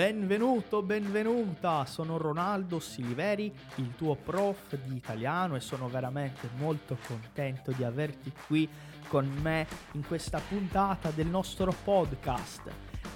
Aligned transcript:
Benvenuto, 0.00 0.80
benvenuta, 0.80 1.84
sono 1.84 2.16
Ronaldo 2.16 2.80
Siliveri, 2.80 3.52
il 3.74 3.94
tuo 3.96 4.14
prof 4.14 4.74
di 4.82 4.96
italiano 4.96 5.56
e 5.56 5.60
sono 5.60 5.90
veramente 5.90 6.48
molto 6.56 6.96
contento 7.06 7.70
di 7.72 7.84
averti 7.84 8.32
qui 8.46 8.66
con 9.08 9.26
me 9.42 9.66
in 9.92 10.06
questa 10.06 10.40
puntata 10.40 11.10
del 11.10 11.26
nostro 11.26 11.74
podcast. 11.84 12.62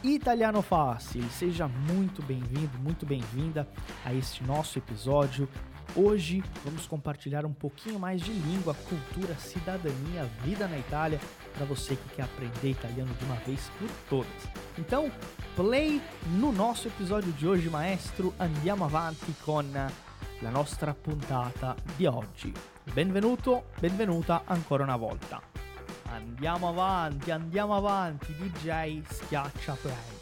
Italiano 0.02 0.60
Fácil, 0.60 1.26
seja 1.30 1.66
muito 1.66 2.22
bem-vindo, 2.22 2.76
muito 2.76 3.06
bem-vinda 3.06 3.66
a 4.02 4.12
este 4.12 4.44
nosso 4.44 4.76
episódio. 4.76 5.48
Hoje 5.96 6.42
vamos 6.64 6.88
compartilhar 6.88 7.46
um 7.46 7.52
pouquinho 7.52 8.00
mais 8.00 8.20
de 8.20 8.32
língua, 8.32 8.74
cultura, 8.74 9.36
cidadania, 9.36 10.24
vida 10.42 10.66
na 10.66 10.76
Itália 10.76 11.20
para 11.52 11.64
você 11.64 11.94
que 11.94 12.16
quer 12.16 12.22
aprender 12.22 12.70
italiano 12.70 13.14
de 13.14 13.24
uma 13.24 13.36
vez 13.36 13.70
por 13.78 13.88
todas. 14.08 14.48
Então, 14.76 15.08
play 15.54 16.02
no 16.36 16.50
nosso 16.50 16.88
episódio 16.88 17.30
de 17.34 17.46
hoje, 17.46 17.70
maestro. 17.70 18.34
Andiamo 18.40 18.84
avanti 18.84 19.32
con 19.44 19.72
la 19.72 20.50
nostra 20.50 20.92
puntata 20.94 21.76
di 21.96 22.06
oggi. 22.06 22.52
Benvenuto, 22.92 23.66
benvenuta 23.78 24.42
ancora 24.46 24.82
una 24.82 24.96
volta. 24.96 25.40
Andiamo 26.06 26.70
avanti, 26.70 27.30
andiamo 27.30 27.76
avanti, 27.76 28.34
DJ 28.34 29.00
schiaccia 29.08 29.74
play. 29.74 30.14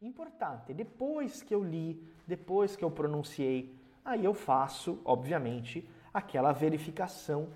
Importante, 0.00 0.74
depois 0.74 1.42
que 1.42 1.54
eu 1.54 1.62
li, 1.62 1.98
depois 2.26 2.76
que 2.76 2.84
eu 2.84 2.90
pronunciei, 2.90 3.75
aí 4.06 4.24
eu 4.24 4.32
faço, 4.32 5.00
obviamente, 5.04 5.86
aquela 6.14 6.52
verificação 6.52 7.48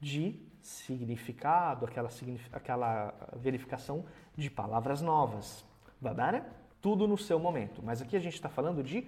de 0.00 0.40
significado, 0.62 1.84
aquela, 1.84 2.08
aquela 2.52 3.14
verificação 3.36 4.04
de 4.36 4.48
palavras 4.48 5.02
novas. 5.02 5.64
Va 6.00 6.14
bene? 6.14 6.42
Tudo 6.80 7.06
no 7.06 7.18
seu 7.18 7.38
momento. 7.38 7.82
Mas 7.82 8.00
aqui 8.00 8.16
a 8.16 8.20
gente 8.20 8.34
está 8.34 8.48
falando 8.48 8.82
de 8.82 9.06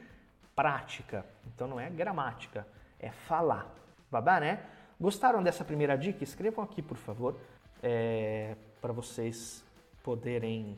prática, 0.55 1.25
então 1.47 1.69
não 1.69 1.79
é 1.79 1.89
gramática, 1.89 2.67
é 2.99 3.11
falar. 3.11 3.73
Va 4.11 4.21
bene? 4.21 4.59
Gostaram 5.01 5.43
dessa 5.43 5.65
primeira 5.65 5.97
dica? 5.97 6.25
Escrevam 6.25 6.65
aqui, 6.65 6.83
por 6.83 6.97
favor, 6.97 7.39
é, 7.83 8.57
para 8.81 8.93
vocês 8.93 9.65
poderem. 10.03 10.77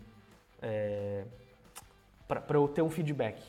É, 0.60 1.24
para 2.28 2.56
eu 2.56 2.68
ter 2.68 2.82
um 2.82 2.90
feedback 2.90 3.42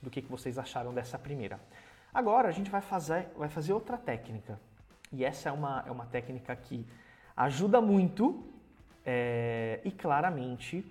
do 0.00 0.10
que, 0.10 0.20
que 0.20 0.30
vocês 0.30 0.58
acharam 0.58 0.92
dessa 0.92 1.18
primeira. 1.18 1.58
Agora 2.14 2.48
a 2.48 2.52
gente 2.52 2.70
vai 2.70 2.82
fazer, 2.82 3.28
vai 3.36 3.48
fazer 3.48 3.72
outra 3.72 3.96
técnica. 3.96 4.60
E 5.10 5.24
essa 5.24 5.48
é 5.48 5.52
uma, 5.52 5.82
é 5.86 5.90
uma 5.90 6.04
técnica 6.04 6.54
que 6.54 6.86
ajuda 7.34 7.80
muito 7.80 8.44
é, 9.04 9.80
e 9.82 9.90
claramente 9.90 10.84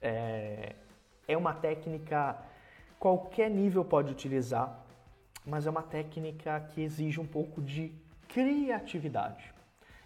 é, 0.00 0.76
é 1.26 1.36
uma 1.36 1.52
técnica 1.52 2.36
qualquer 2.98 3.50
nível 3.50 3.84
pode 3.84 4.12
utilizar, 4.12 4.84
mas 5.44 5.66
é 5.66 5.70
uma 5.70 5.82
técnica 5.82 6.60
que 6.72 6.80
exige 6.80 7.20
um 7.20 7.26
pouco 7.26 7.60
de 7.60 7.92
criatividade. 8.28 9.52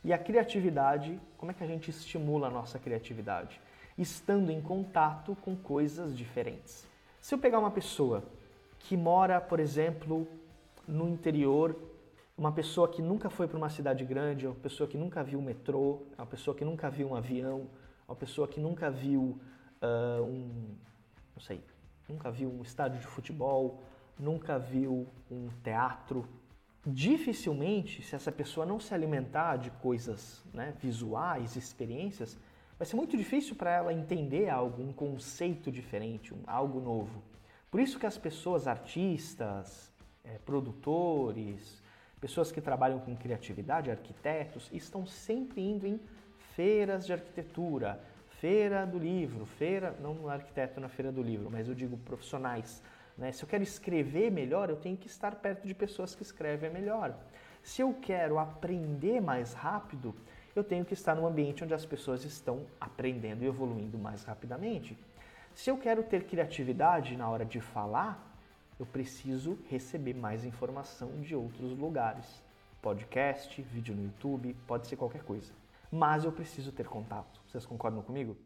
E 0.02 0.12
a 0.12 0.18
criatividade, 0.18 1.20
como 1.36 1.50
é 1.50 1.54
que 1.54 1.62
a 1.62 1.66
gente 1.66 1.90
estimula 1.90 2.48
a 2.48 2.50
nossa 2.50 2.78
criatividade? 2.78 3.60
Estando 3.96 4.50
em 4.50 4.60
contato 4.60 5.36
com 5.42 5.54
coisas 5.54 6.16
diferentes. 6.16 6.86
Se 7.20 7.34
eu 7.34 7.38
pegar 7.38 7.58
uma 7.58 7.70
pessoa 7.70 8.24
que 8.78 8.96
mora, 8.96 9.40
por 9.40 9.60
exemplo, 9.60 10.26
no 10.86 11.08
interior 11.08 11.76
uma 12.36 12.50
pessoa 12.50 12.88
que 12.88 13.02
nunca 13.02 13.28
foi 13.28 13.46
para 13.46 13.58
uma 13.58 13.68
cidade 13.68 14.04
grande, 14.04 14.46
uma 14.46 14.56
pessoa 14.56 14.88
que 14.88 14.96
nunca 14.96 15.22
viu 15.22 15.38
um 15.38 15.42
metrô, 15.42 16.02
uma 16.16 16.26
pessoa 16.26 16.56
que 16.56 16.64
nunca 16.64 16.90
viu 16.90 17.08
um 17.10 17.14
avião, 17.14 17.68
uma 18.08 18.16
pessoa 18.16 18.48
que 18.48 18.58
nunca 18.58 18.90
viu 18.90 19.38
uh, 19.82 20.22
um, 20.22 20.74
não 21.34 21.40
sei, 21.40 21.62
nunca 22.08 22.30
viu 22.30 22.50
um 22.50 22.62
estádio 22.62 23.00
de 23.00 23.06
futebol, 23.06 23.82
nunca 24.18 24.58
viu 24.58 25.06
um 25.30 25.48
teatro. 25.62 26.26
Dificilmente, 26.84 28.02
se 28.02 28.16
essa 28.16 28.32
pessoa 28.32 28.66
não 28.66 28.80
se 28.80 28.92
alimentar 28.92 29.56
de 29.56 29.70
coisas 29.70 30.42
né, 30.52 30.74
visuais, 30.80 31.54
experiências, 31.54 32.36
vai 32.76 32.86
ser 32.86 32.96
muito 32.96 33.16
difícil 33.16 33.54
para 33.54 33.70
ela 33.70 33.92
entender 33.92 34.48
algo, 34.48 34.82
um 34.82 34.92
conceito 34.92 35.70
diferente, 35.70 36.34
um, 36.34 36.42
algo 36.46 36.80
novo. 36.80 37.22
Por 37.70 37.78
isso 37.80 37.98
que 37.98 38.06
as 38.06 38.18
pessoas, 38.18 38.66
artistas, 38.66 39.91
é, 40.24 40.38
produtores, 40.38 41.82
Pessoas 42.22 42.52
que 42.52 42.60
trabalham 42.60 43.00
com 43.00 43.16
criatividade, 43.16 43.90
arquitetos, 43.90 44.70
estão 44.72 45.04
sempre 45.04 45.60
indo 45.60 45.88
em 45.88 45.98
feiras 46.54 47.04
de 47.04 47.12
arquitetura, 47.12 48.00
feira 48.38 48.86
do 48.86 48.96
livro, 48.96 49.44
feira, 49.44 49.96
não 50.00 50.12
um 50.12 50.28
arquiteto 50.28 50.78
na 50.78 50.88
feira 50.88 51.10
do 51.10 51.20
livro, 51.20 51.50
mas 51.50 51.66
eu 51.66 51.74
digo 51.74 51.96
profissionais. 51.96 52.80
Né? 53.18 53.32
Se 53.32 53.42
eu 53.42 53.48
quero 53.48 53.64
escrever 53.64 54.30
melhor, 54.30 54.70
eu 54.70 54.76
tenho 54.76 54.96
que 54.96 55.08
estar 55.08 55.34
perto 55.34 55.66
de 55.66 55.74
pessoas 55.74 56.14
que 56.14 56.22
escrevem 56.22 56.70
melhor. 56.70 57.12
Se 57.60 57.82
eu 57.82 57.92
quero 57.92 58.38
aprender 58.38 59.20
mais 59.20 59.52
rápido, 59.52 60.14
eu 60.54 60.62
tenho 60.62 60.84
que 60.84 60.94
estar 60.94 61.16
num 61.16 61.26
ambiente 61.26 61.64
onde 61.64 61.74
as 61.74 61.84
pessoas 61.84 62.24
estão 62.24 62.66
aprendendo 62.80 63.42
e 63.42 63.48
evoluindo 63.48 63.98
mais 63.98 64.22
rapidamente. 64.22 64.96
Se 65.56 65.70
eu 65.70 65.76
quero 65.76 66.04
ter 66.04 66.22
criatividade 66.22 67.16
na 67.16 67.28
hora 67.28 67.44
de 67.44 67.60
falar, 67.60 68.31
eu 68.82 68.86
preciso 68.86 69.56
receber 69.70 70.12
mais 70.12 70.44
informação 70.44 71.20
de 71.20 71.36
outros 71.36 71.78
lugares. 71.78 72.26
Podcast, 72.82 73.62
vídeo 73.62 73.94
no 73.94 74.02
YouTube, 74.06 74.56
pode 74.66 74.88
ser 74.88 74.96
qualquer 74.96 75.22
coisa. 75.22 75.52
Mas 75.88 76.24
eu 76.24 76.32
preciso 76.32 76.72
ter 76.72 76.88
contato. 76.88 77.40
Vocês 77.46 77.64
concordam 77.64 78.02
comigo? 78.02 78.36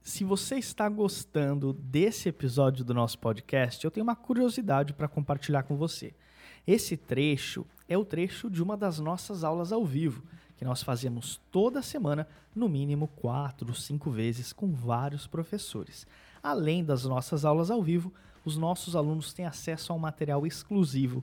Se 0.00 0.24
você 0.24 0.54
está 0.56 0.88
gostando 0.88 1.74
desse 1.74 2.30
episódio 2.30 2.86
do 2.86 2.94
nosso 2.94 3.18
podcast, 3.18 3.84
eu 3.84 3.90
tenho 3.90 4.04
uma 4.04 4.16
curiosidade 4.16 4.94
para 4.94 5.08
compartilhar 5.08 5.64
com 5.64 5.76
você. 5.76 6.14
Esse 6.66 6.96
trecho 6.96 7.66
é 7.86 7.98
o 7.98 8.04
trecho 8.04 8.48
de 8.48 8.62
uma 8.62 8.78
das 8.78 8.98
nossas 8.98 9.44
aulas 9.44 9.72
ao 9.72 9.84
vivo 9.84 10.22
que 10.64 10.68
nós 10.68 10.82
fazemos 10.82 11.38
toda 11.52 11.82
semana, 11.82 12.26
no 12.54 12.70
mínimo 12.70 13.06
quatro, 13.06 13.74
cinco 13.74 14.10
vezes, 14.10 14.50
com 14.50 14.72
vários 14.72 15.26
professores. 15.26 16.06
Além 16.42 16.82
das 16.82 17.04
nossas 17.04 17.44
aulas 17.44 17.70
ao 17.70 17.82
vivo, 17.82 18.10
os 18.46 18.56
nossos 18.56 18.96
alunos 18.96 19.34
têm 19.34 19.44
acesso 19.44 19.92
a 19.92 19.96
um 19.96 19.98
material 19.98 20.46
exclusivo 20.46 21.22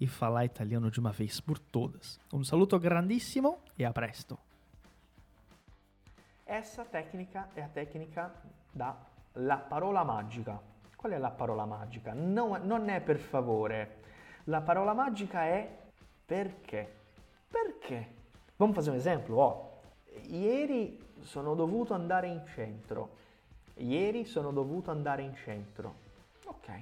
e 0.00 0.06
falar 0.06 0.44
italiano 0.44 0.90
de 0.90 1.00
uma 1.00 1.12
vez 1.12 1.40
por 1.40 1.58
todas. 1.58 2.18
Um 2.32 2.44
saluto 2.44 2.78
grandissimo 2.78 3.58
e 3.78 3.84
a 3.84 3.92
presto! 3.92 4.38
Essa 6.46 6.84
técnica 6.84 7.48
é 7.56 7.62
a 7.62 7.68
técnica 7.68 8.32
da 8.72 8.94
la 9.36 9.58
parola 9.58 10.04
magica. 10.04 10.60
Qual 10.96 11.12
è 11.12 11.18
la 11.18 11.30
parola 11.30 11.66
magica? 11.66 12.12
Non, 12.14 12.60
non 12.64 12.88
è 12.88 13.00
per 13.00 13.18
favore. 13.18 14.02
La 14.44 14.60
parola 14.60 14.94
magica 14.94 15.44
è 15.44 15.68
perché. 16.24 16.94
Perché? 17.48 18.14
Vamos 18.56 18.76
fazer 18.76 18.92
un 18.92 18.98
esempio? 18.98 19.36
Oh, 19.36 19.80
ieri 20.28 20.98
sono 21.20 21.54
dovuto 21.54 21.94
andare 21.94 22.28
in 22.28 22.42
centro. 22.46 23.16
Ieri 23.74 24.24
sono 24.24 24.52
dovuto 24.52 24.90
andare 24.90 25.22
in 25.22 25.34
centro. 25.34 25.94
Ok. 26.44 26.80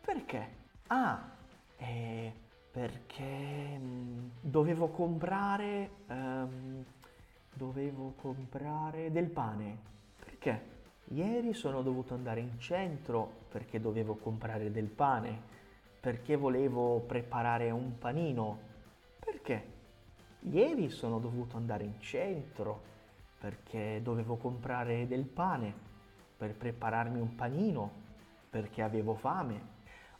Perché? 0.00 0.48
Ah, 0.88 1.30
eh, 1.78 2.32
perché 2.74 3.78
mm, 3.78 4.28
dovevo 4.40 4.88
comprare 4.88 5.90
um, 6.08 6.84
dovevo 7.54 8.14
comprare 8.16 9.12
del 9.12 9.30
pane. 9.30 9.78
Perché? 10.18 10.72
Ieri 11.08 11.54
sono 11.54 11.82
dovuto 11.82 12.14
andare 12.14 12.40
in 12.40 12.58
centro 12.58 13.46
perché 13.48 13.80
dovevo 13.80 14.16
comprare 14.16 14.72
del 14.72 14.88
pane. 14.88 15.52
perché 16.04 16.36
volevo 16.36 17.00
preparare 17.00 17.70
un 17.70 17.96
panino. 17.96 18.58
Perché? 19.18 19.72
Ieri 20.40 20.90
sono 20.90 21.18
dovuto 21.18 21.56
andare 21.56 21.84
in 21.84 21.98
centro 21.98 22.82
perché 23.38 24.00
dovevo 24.02 24.36
comprare 24.36 25.06
del 25.06 25.24
pane 25.24 25.72
per 26.36 26.54
prepararmi 26.56 27.20
um 27.20 27.34
panino, 27.34 27.90
perché 28.50 28.82
avevo 28.82 29.14
fame. 29.14 29.72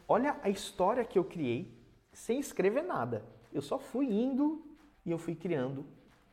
Olha 0.07 0.39
a 0.41 0.49
história 0.49 1.05
que 1.05 1.19
eu 1.19 1.25
criei 1.25 1.74
sem 2.14 2.38
escrever 2.38 2.82
nada. 2.82 3.25
Eu 3.52 3.61
só 3.61 3.78
fui 3.78 4.06
indo 4.06 4.64
e 5.05 5.11
eu 5.11 5.19
fui 5.19 5.34
criando 5.34 5.84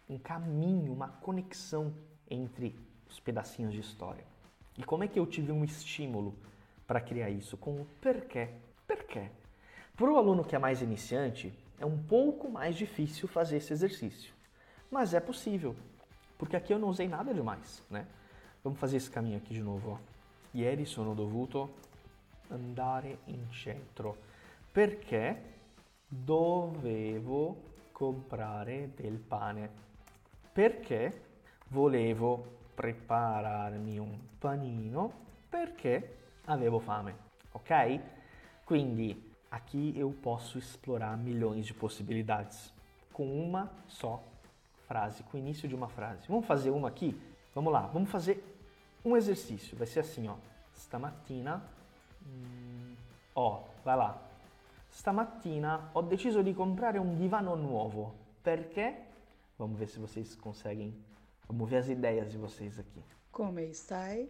um 0.09 0.17
caminho, 0.17 0.93
uma 0.93 1.07
conexão 1.07 1.93
entre 2.29 2.77
os 3.09 3.19
pedacinhos 3.19 3.73
de 3.73 3.79
história. 3.79 4.23
E 4.77 4.83
como 4.83 5.03
é 5.03 5.07
que 5.07 5.19
eu 5.19 5.25
tive 5.25 5.51
um 5.51 5.63
estímulo 5.63 6.33
para 6.87 7.01
criar 7.01 7.29
isso? 7.29 7.57
Com 7.57 7.81
o 7.81 7.87
porquê. 8.01 8.49
Porquê? 8.87 9.29
Para 9.95 10.11
o 10.11 10.17
aluno 10.17 10.43
que 10.43 10.55
é 10.55 10.59
mais 10.59 10.81
iniciante, 10.81 11.53
é 11.79 11.85
um 11.85 11.97
pouco 11.97 12.49
mais 12.49 12.75
difícil 12.75 13.27
fazer 13.27 13.57
esse 13.57 13.73
exercício. 13.73 14.33
Mas 14.89 15.13
é 15.13 15.19
possível, 15.19 15.75
porque 16.37 16.55
aqui 16.55 16.73
eu 16.73 16.79
não 16.79 16.89
usei 16.89 17.07
nada 17.07 17.33
demais, 17.33 17.83
né? 17.89 18.07
Vamos 18.63 18.79
fazer 18.79 18.97
esse 18.97 19.09
caminho 19.09 19.37
aqui 19.37 19.53
de 19.53 19.61
novo. 19.61 19.99
Ieri 20.53 20.85
sono 20.85 21.15
dovuto 21.15 21.69
andare 22.49 23.17
in 23.27 23.45
centro 23.53 24.17
perché 24.73 25.41
dovevo 26.13 27.55
comprare 27.93 28.91
del 28.95 29.17
pane. 29.17 29.69
Perché 30.51 31.21
volevo 31.69 32.59
prepararmi 32.75 33.97
un 33.97 34.19
panino 34.37 35.13
perché 35.49 36.17
avevo 36.45 36.79
fame. 36.79 37.15
Ok? 37.53 37.99
Quindi 38.65 39.31
aqui 39.49 39.97
eu 39.97 40.11
posso 40.11 40.57
explorar 40.57 41.17
milhões 41.17 41.65
de 41.65 41.73
possibilidades 41.73 42.73
com 43.13 43.25
uma 43.25 43.71
só 43.87 44.21
frase, 44.87 45.23
com 45.23 45.37
o 45.37 45.39
início 45.39 45.67
de 45.67 45.75
uma 45.75 45.87
frase. 45.87 46.27
Vamos 46.27 46.45
fazer 46.45 46.71
uma 46.71 46.89
aqui? 46.89 47.19
Vamos 47.55 47.71
lá, 47.71 47.81
vamos 47.87 48.09
fazer 48.09 48.43
um 49.05 49.15
exercício. 49.15 49.77
Vai 49.77 49.87
ser 49.87 50.01
assim, 50.01 50.27
ó. 50.27 50.35
Stamattina, 50.73 51.63
ó, 53.33 53.63
vai 53.85 53.95
lá. 53.95 54.30
Stamattina 54.91 55.89
ho 55.93 56.01
deciso 56.01 56.41
di 56.41 56.53
comprare 56.53 56.99
un 56.99 57.15
divano 57.15 57.55
nuovo. 57.55 58.13
Perché? 58.41 59.07
Vamos 59.55 59.79
ver 59.79 59.87
se 59.87 59.99
vocês 59.99 60.35
conseguem. 60.35 60.93
Vamos 61.47 61.69
ver 61.69 61.77
as 61.77 61.87
ideias 61.87 62.29
de 62.29 62.37
vocês 62.37 62.77
aqui. 62.77 63.01
Come 63.31 63.71
stai? 63.73 64.29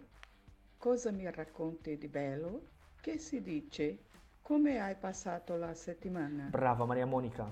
Cosa 0.77 1.11
mi 1.11 1.29
racconti 1.29 1.97
di 1.97 2.07
bello? 2.07 2.61
Che 3.01 3.17
si 3.17 3.41
dice? 3.41 3.97
Come 4.43 4.79
hai 4.79 4.95
passato 4.95 5.55
la 5.57 5.73
settimana? 5.73 6.49
Brava 6.51 6.85
Maria 6.85 7.07
Monica. 7.07 7.51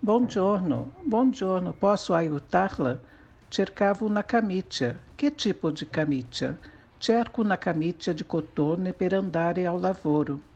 Buongiorno, 0.00 0.94
buongiorno, 1.02 1.72
posso 1.72 2.14
aiutarla? 2.14 3.00
Cercavo 3.46 4.06
una 4.06 4.24
camicia. 4.24 4.98
Che 5.14 5.34
tipo 5.36 5.70
di 5.70 5.88
camicia? 5.88 6.58
Cerco 6.98 7.40
una 7.40 7.58
camicia 7.58 8.12
di 8.12 8.26
cotone 8.26 8.92
per 8.92 9.14
andare 9.14 9.66
ao 9.66 9.78
lavoro. 9.78 10.50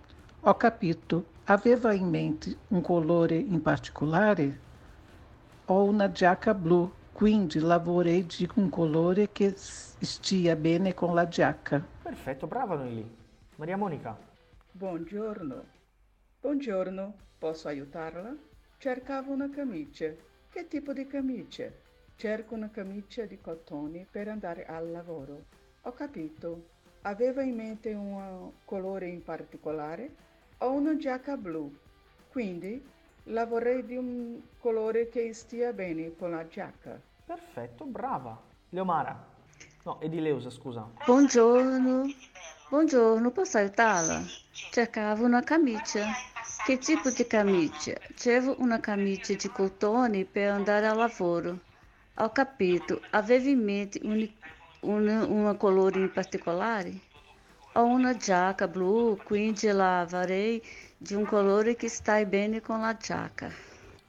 Ho 0.49 0.55
capito. 0.55 1.35
Aveva 1.47 1.93
in 1.93 2.09
mente 2.09 2.57
un 2.69 2.81
colore 2.81 3.35
in 3.35 3.61
particolare? 3.63 4.59
Ho 5.65 5.83
una 5.83 6.13
giacca 6.13 6.55
blu, 6.55 6.89
quindi 7.11 7.59
lavorei 7.59 8.25
di 8.25 8.49
un 8.55 8.69
colore 8.69 9.33
che 9.33 9.55
stia 9.57 10.55
bene 10.55 10.95
con 10.95 11.17
la 11.17 11.27
giacca. 11.27 11.85
Perfetto, 12.01 12.47
brava 12.47 12.77
Noeli. 12.77 13.17
Maria 13.57 13.77
Monica. 13.77 14.17
Buongiorno. 14.71 15.65
Buongiorno, 16.41 17.15
posso 17.41 17.67
aiutarla? 17.67 18.33
Cercavo 18.79 19.33
una 19.33 19.51
camicia. 19.51 20.13
Che 20.49 20.69
tipo 20.69 20.93
di 20.93 21.09
camicia? 21.09 21.69
Cerco 22.15 22.55
una 22.55 22.71
camicia 22.71 23.25
di 23.25 23.41
cotone 23.41 24.07
per 24.09 24.29
andare 24.29 24.65
al 24.65 24.93
lavoro. 24.93 25.47
Ho 25.83 25.93
capito. 25.93 26.75
Aveva 27.03 27.43
in 27.43 27.57
mente 27.57 27.93
un 27.93 28.53
colore 28.65 29.09
in 29.09 29.25
particolare? 29.25 30.26
Ho 30.61 30.73
una 30.73 30.97
giacca 30.97 31.37
blu, 31.37 31.71
quindi 32.31 32.83
la 33.25 33.45
vorrei 33.45 33.85
di 33.85 33.95
un 33.97 34.41
colore 34.59 35.11
che 35.11 35.35
stia 35.35 35.75
bene 35.75 36.17
con 36.17 36.31
la 36.31 36.49
giacca. 36.49 36.99
Perfetto, 37.27 37.85
brava. 37.85 38.41
Leomara. 38.71 39.23
No, 39.85 40.01
Edileusa, 40.01 40.49
scusa. 40.49 40.89
Buongiorno. 41.05 42.07
Buongiorno, 42.71 43.31
posso 43.33 43.59
aiutarla? 43.59 44.23
Cercavo 44.51 45.27
una 45.27 45.43
camicia. 45.43 46.07
Che 46.65 46.79
tipo 46.79 47.11
di 47.11 47.27
camicia? 47.27 47.93
Cerco 48.15 48.57
una 48.59 48.81
camicia 48.81 49.35
di 49.35 49.49
cotone 49.51 50.25
per 50.25 50.49
andare 50.53 50.87
al 50.87 50.97
lavoro. 50.97 51.59
Ho 52.15 52.33
capito. 52.33 53.03
Avevi 53.11 53.51
in 53.51 53.63
mente 53.63 54.01
un, 54.03 54.27
un, 54.81 55.07
un 55.07 55.57
colore 55.59 56.01
in 56.01 56.11
particolare? 56.11 57.06
Ho 57.77 57.85
una 57.85 58.17
giacca 58.17 58.69
blu, 58.69 59.19
quindi 59.23 59.67
la 59.69 60.01
avrei 60.01 60.63
di 60.97 61.13
un 61.13 61.27
colore 61.27 61.77
che 61.77 61.91
stai 61.91 62.25
bene 62.25 62.63
con 62.63 62.81
la 62.81 62.97
giacca. 62.97 63.51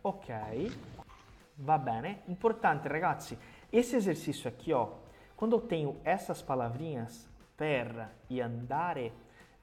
Ok, 0.04 0.72
va 1.56 1.78
bene. 1.78 2.22
Importante, 2.28 2.88
ragazzi, 2.88 3.38
esse 3.70 3.98
exercício 3.98 4.48
aqui, 4.48 4.72
ó, 4.72 4.90
quando 5.36 5.58
eu 5.58 5.62
tenho 5.68 6.00
essas 6.04 6.42
palavrinhas, 6.42 7.30
per 7.58 8.10
e 8.30 8.40
andare, 8.40 9.12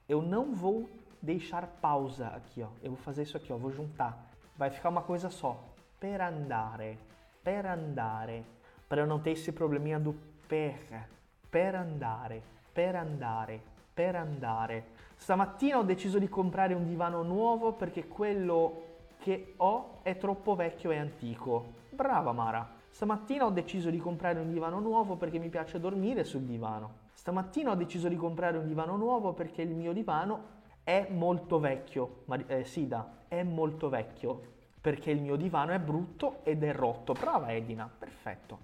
eu 0.06 0.20
não 0.20 0.52
vou 0.52 0.86
deixar 1.18 1.66
pausa 1.66 2.26
aqui, 2.26 2.60
ó. 2.60 2.68
Eu 2.82 2.90
vou 2.90 3.00
fazer 3.00 3.22
isso 3.22 3.38
aqui, 3.38 3.50
ó, 3.54 3.56
vou 3.56 3.72
juntar. 3.72 4.30
Vai 4.54 4.68
ficar 4.68 4.90
uma 4.90 5.00
coisa 5.00 5.30
só. 5.30 5.58
Per 5.98 6.20
andare, 6.20 6.98
per 7.42 7.64
andare, 7.64 8.44
para 8.86 9.00
eu 9.00 9.06
não 9.06 9.18
ter 9.18 9.30
esse 9.30 9.50
probleminha 9.50 9.98
do 9.98 10.14
per. 10.46 11.08
Per 11.50 11.74
andare, 11.74 12.42
per 12.74 12.96
andare, 12.96 13.72
per 13.94 14.16
andare. 14.16 14.86
Stamattina 15.16 15.78
ho 15.78 15.84
deciso 15.84 16.18
di 16.18 16.28
comprare 16.28 16.74
un 16.74 16.84
divano 16.84 17.22
nuovo 17.22 17.72
perché 17.72 18.08
quello 18.08 18.82
che 19.18 19.54
ho 19.56 20.00
è 20.02 20.18
troppo 20.18 20.54
vecchio 20.56 20.90
e 20.90 20.98
antico. 20.98 21.74
Brava 21.90 22.32
Mara. 22.32 22.68
Stamattina 22.90 23.46
ho 23.46 23.50
deciso 23.50 23.90
di 23.90 23.98
comprare 23.98 24.38
un 24.40 24.50
divano 24.50 24.80
nuovo 24.80 25.16
perché 25.16 25.38
mi 25.38 25.48
piace 25.48 25.80
dormire 25.80 26.24
sul 26.24 26.42
divano. 26.42 27.02
Stamattina 27.14 27.70
ho 27.70 27.74
deciso 27.74 28.08
di 28.08 28.16
comprare 28.16 28.58
un 28.58 28.66
divano 28.66 28.96
nuovo 28.96 29.32
perché 29.32 29.62
il 29.62 29.74
mio 29.74 29.92
divano 29.92 30.52
è 30.82 31.06
molto 31.10 31.58
vecchio. 31.58 32.22
Mar- 32.26 32.44
eh, 32.48 32.64
Sida, 32.64 33.22
è 33.28 33.42
molto 33.42 33.88
vecchio 33.88 34.52
perché 34.80 35.10
il 35.10 35.22
mio 35.22 35.36
divano 35.36 35.72
è 35.72 35.78
brutto 35.78 36.40
ed 36.42 36.62
è 36.62 36.74
rotto. 36.74 37.14
Brava 37.14 37.52
Edina, 37.54 37.90
perfetto. 37.98 38.58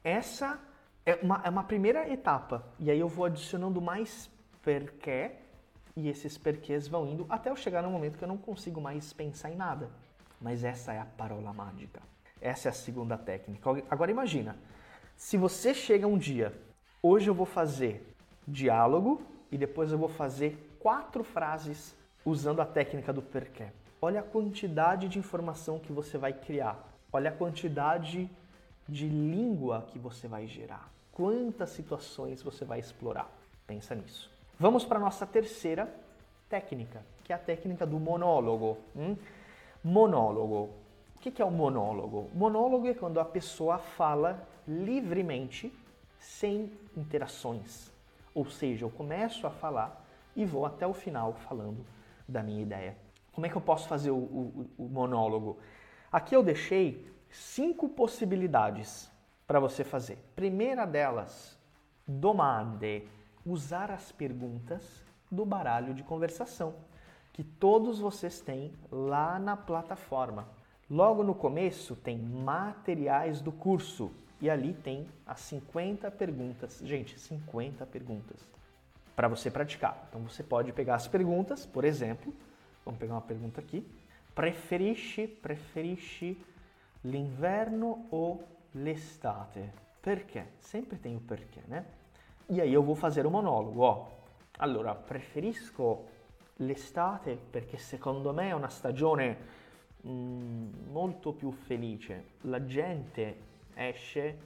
Essa 0.00 0.58
é 1.04 1.18
uma 1.22 1.64
primeira 1.64 2.08
etapa. 2.08 2.64
E 2.78 2.90
aí 2.90 2.98
eu 2.98 3.08
vou 3.08 3.26
adicionando 3.26 3.80
mais 3.80 4.30
perquê 4.62 5.32
e 5.96 6.08
esses 6.08 6.38
perquês 6.38 6.88
vão 6.88 7.06
indo 7.06 7.26
até 7.28 7.50
eu 7.50 7.56
chegar 7.56 7.82
no 7.82 7.90
momento 7.90 8.16
que 8.16 8.24
eu 8.24 8.28
não 8.28 8.38
consigo 8.38 8.80
mais 8.80 9.12
pensar 9.12 9.50
em 9.50 9.56
nada. 9.56 9.90
Mas 10.40 10.64
essa 10.64 10.92
é 10.92 10.98
a 10.98 11.04
parola 11.04 11.52
mágica. 11.52 12.00
Essa 12.40 12.68
é 12.68 12.70
a 12.70 12.74
segunda 12.74 13.18
técnica. 13.18 13.70
Agora 13.90 14.10
imagina, 14.10 14.56
se 15.16 15.36
você 15.36 15.74
chega 15.74 16.06
um 16.06 16.16
dia, 16.16 16.58
hoje 17.02 17.28
eu 17.28 17.34
vou 17.34 17.44
fazer 17.44 18.14
diálogo 18.48 19.22
e 19.52 19.58
depois 19.58 19.92
eu 19.92 19.98
vou 19.98 20.08
fazer 20.08 20.76
quatro 20.78 21.22
frases 21.22 21.94
usando 22.24 22.60
a 22.60 22.66
técnica 22.66 23.12
do 23.12 23.20
perquê. 23.20 23.66
Olha 24.00 24.20
a 24.20 24.22
quantidade 24.22 25.08
de 25.08 25.18
informação 25.18 25.78
que 25.78 25.92
você 25.92 26.16
vai 26.16 26.32
criar. 26.32 26.88
Olha 27.12 27.30
a 27.30 27.34
quantidade 27.34 28.30
de 28.88 29.08
língua 29.08 29.86
que 29.88 29.98
você 29.98 30.26
vai 30.26 30.46
gerar. 30.46 30.90
Quantas 31.12 31.70
situações 31.70 32.42
você 32.42 32.64
vai 32.64 32.78
explorar. 32.78 33.30
Pensa 33.66 33.94
nisso. 33.94 34.30
Vamos 34.60 34.84
para 34.84 34.98
a 34.98 35.00
nossa 35.00 35.26
terceira 35.26 35.90
técnica, 36.46 37.02
que 37.24 37.32
é 37.32 37.34
a 37.34 37.38
técnica 37.38 37.86
do 37.86 37.98
monólogo. 37.98 38.76
Hum? 38.94 39.16
Monólogo. 39.82 40.68
O 41.16 41.18
que 41.18 41.40
é 41.40 41.44
o 41.46 41.50
monólogo? 41.50 42.28
Monólogo 42.34 42.86
é 42.86 42.92
quando 42.92 43.18
a 43.18 43.24
pessoa 43.24 43.78
fala 43.78 44.46
livremente, 44.68 45.72
sem 46.18 46.70
interações. 46.94 47.90
Ou 48.34 48.44
seja, 48.50 48.84
eu 48.84 48.90
começo 48.90 49.46
a 49.46 49.50
falar 49.50 50.04
e 50.36 50.44
vou 50.44 50.66
até 50.66 50.86
o 50.86 50.92
final 50.92 51.32
falando 51.32 51.82
da 52.28 52.42
minha 52.42 52.60
ideia. 52.60 52.94
Como 53.32 53.46
é 53.46 53.48
que 53.48 53.56
eu 53.56 53.62
posso 53.62 53.88
fazer 53.88 54.10
o, 54.10 54.18
o, 54.18 54.70
o 54.76 54.88
monólogo? 54.90 55.56
Aqui 56.12 56.36
eu 56.36 56.42
deixei 56.42 57.10
cinco 57.30 57.88
possibilidades 57.88 59.10
para 59.46 59.58
você 59.58 59.84
fazer. 59.84 60.18
Primeira 60.36 60.84
delas, 60.84 61.58
domande, 62.06 63.08
usar 63.44 63.90
as 63.90 64.12
perguntas 64.12 65.04
do 65.30 65.44
baralho 65.44 65.94
de 65.94 66.02
conversação 66.02 66.74
que 67.32 67.44
todos 67.44 67.98
vocês 67.98 68.40
têm 68.40 68.72
lá 68.90 69.38
na 69.38 69.56
plataforma. 69.56 70.48
Logo 70.90 71.22
no 71.22 71.34
começo 71.34 71.94
tem 71.96 72.18
materiais 72.18 73.40
do 73.40 73.52
curso 73.52 74.10
e 74.40 74.50
ali 74.50 74.74
tem 74.74 75.06
as 75.26 75.40
50 75.40 76.10
perguntas. 76.10 76.80
Gente, 76.84 77.18
50 77.18 77.86
perguntas. 77.86 78.44
para 79.16 79.28
você 79.28 79.50
praticar. 79.50 80.06
Então 80.08 80.22
você 80.22 80.42
pode 80.42 80.72
pegar 80.72 80.94
as 80.94 81.06
perguntas, 81.06 81.66
por 81.66 81.84
exemplo, 81.84 82.34
vamos 82.84 82.98
pegar 82.98 83.14
uma 83.14 83.20
pergunta 83.20 83.60
aqui. 83.60 83.86
Preferisci, 84.34 85.26
preferisci 85.26 86.38
l'inverno 87.04 88.06
ou 88.10 88.42
l'estate? 88.74 89.68
Perché? 90.00 90.46
Sempre 90.60 90.98
tem 90.98 91.16
o 91.16 91.20
perché, 91.20 91.60
né? 91.68 91.84
E 92.52 92.60
aí 92.60 92.72
eu 92.72 92.82
vou 92.82 92.96
fazer 92.96 93.24
o 93.26 93.30
monólogo, 93.30 93.80
ó. 93.80 94.08
Allora, 94.58 94.92
preferisco 94.92 96.04
l'estate 96.56 97.38
perché 97.48 97.78
secondo 97.78 98.32
me 98.32 98.48
è 98.48 98.52
una 98.52 98.68
stagione 98.68 99.36
mm, 100.04 100.90
molto 100.90 101.32
più 101.32 101.52
felice. 101.52 102.30
La 102.40 102.64
gente 102.64 103.36
esce 103.72 104.38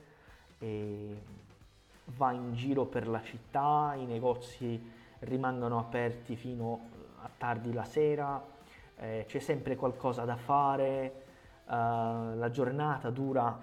e 0.58 1.16
va 2.16 2.32
in 2.32 2.52
giro 2.52 2.84
per 2.84 3.08
la 3.08 3.22
città, 3.22 3.94
i 3.96 4.04
negozi 4.04 4.78
rimangono 5.20 5.78
aperti 5.78 6.36
fino 6.36 6.80
a 7.22 7.30
tardi 7.34 7.72
la 7.72 7.84
sera, 7.84 8.44
eh, 8.96 9.24
c'è 9.26 9.38
sempre 9.38 9.76
qualcosa 9.76 10.26
da 10.26 10.36
fare, 10.36 11.24
uh, 11.64 12.36
la 12.36 12.50
giornata 12.50 13.08
dura 13.08 13.58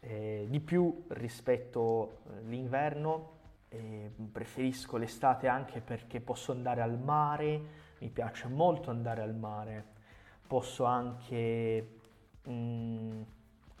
eh, 0.00 0.44
di 0.46 0.60
più 0.60 1.04
rispetto 1.08 2.18
all'inverno, 2.36 3.36
eh, 3.68 4.10
preferisco 4.30 4.96
l'estate 4.96 5.48
anche 5.48 5.80
perché 5.80 6.20
posso 6.20 6.52
andare 6.52 6.80
al 6.80 6.98
mare, 6.98 7.60
mi 7.98 8.08
piace 8.08 8.48
molto 8.48 8.90
andare 8.90 9.22
al 9.22 9.34
mare, 9.34 9.84
posso 10.46 10.84
anche 10.84 11.98
mm, 12.48 13.22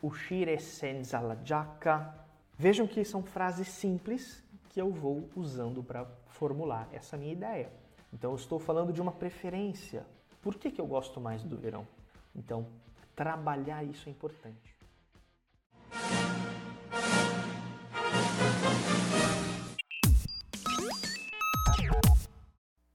uscire 0.00 0.58
senza 0.58 1.20
la 1.20 1.40
giacca. 1.42 2.26
Vejam 2.56 2.88
que 2.88 3.04
são 3.04 3.22
frases 3.22 3.68
simples 3.68 4.44
que 4.68 4.80
eu 4.80 4.90
vou 4.90 5.30
usando 5.36 5.82
para 5.82 6.04
formular 6.26 6.88
essa 6.92 7.16
minha 7.16 7.32
ideia. 7.32 7.70
Então, 8.12 8.30
eu 8.30 8.36
estou 8.36 8.58
falando 8.58 8.92
de 8.92 9.00
uma 9.00 9.12
preferência. 9.12 10.04
Por 10.42 10.56
que, 10.56 10.70
que 10.70 10.80
eu 10.80 10.86
gosto 10.86 11.20
mais 11.20 11.44
do 11.44 11.56
verão? 11.56 11.86
Então, 12.34 12.66
trabalhar 13.14 13.84
isso 13.84 14.08
é 14.08 14.12
importante. 14.12 14.76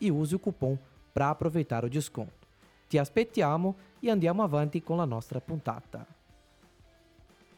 e 0.00 0.10
use 0.10 0.34
o 0.34 0.38
cupom 0.38 0.78
para 1.12 1.30
aproveitar 1.30 1.84
o 1.84 1.88
desconto. 1.88 2.46
Ti 2.88 2.98
aspettiamo 2.98 3.74
e 4.00 4.10
andiamo 4.10 4.42
avanti 4.42 4.82
con 4.82 4.96
la 4.96 5.04
nostra 5.04 5.40
puntata. 5.40 6.06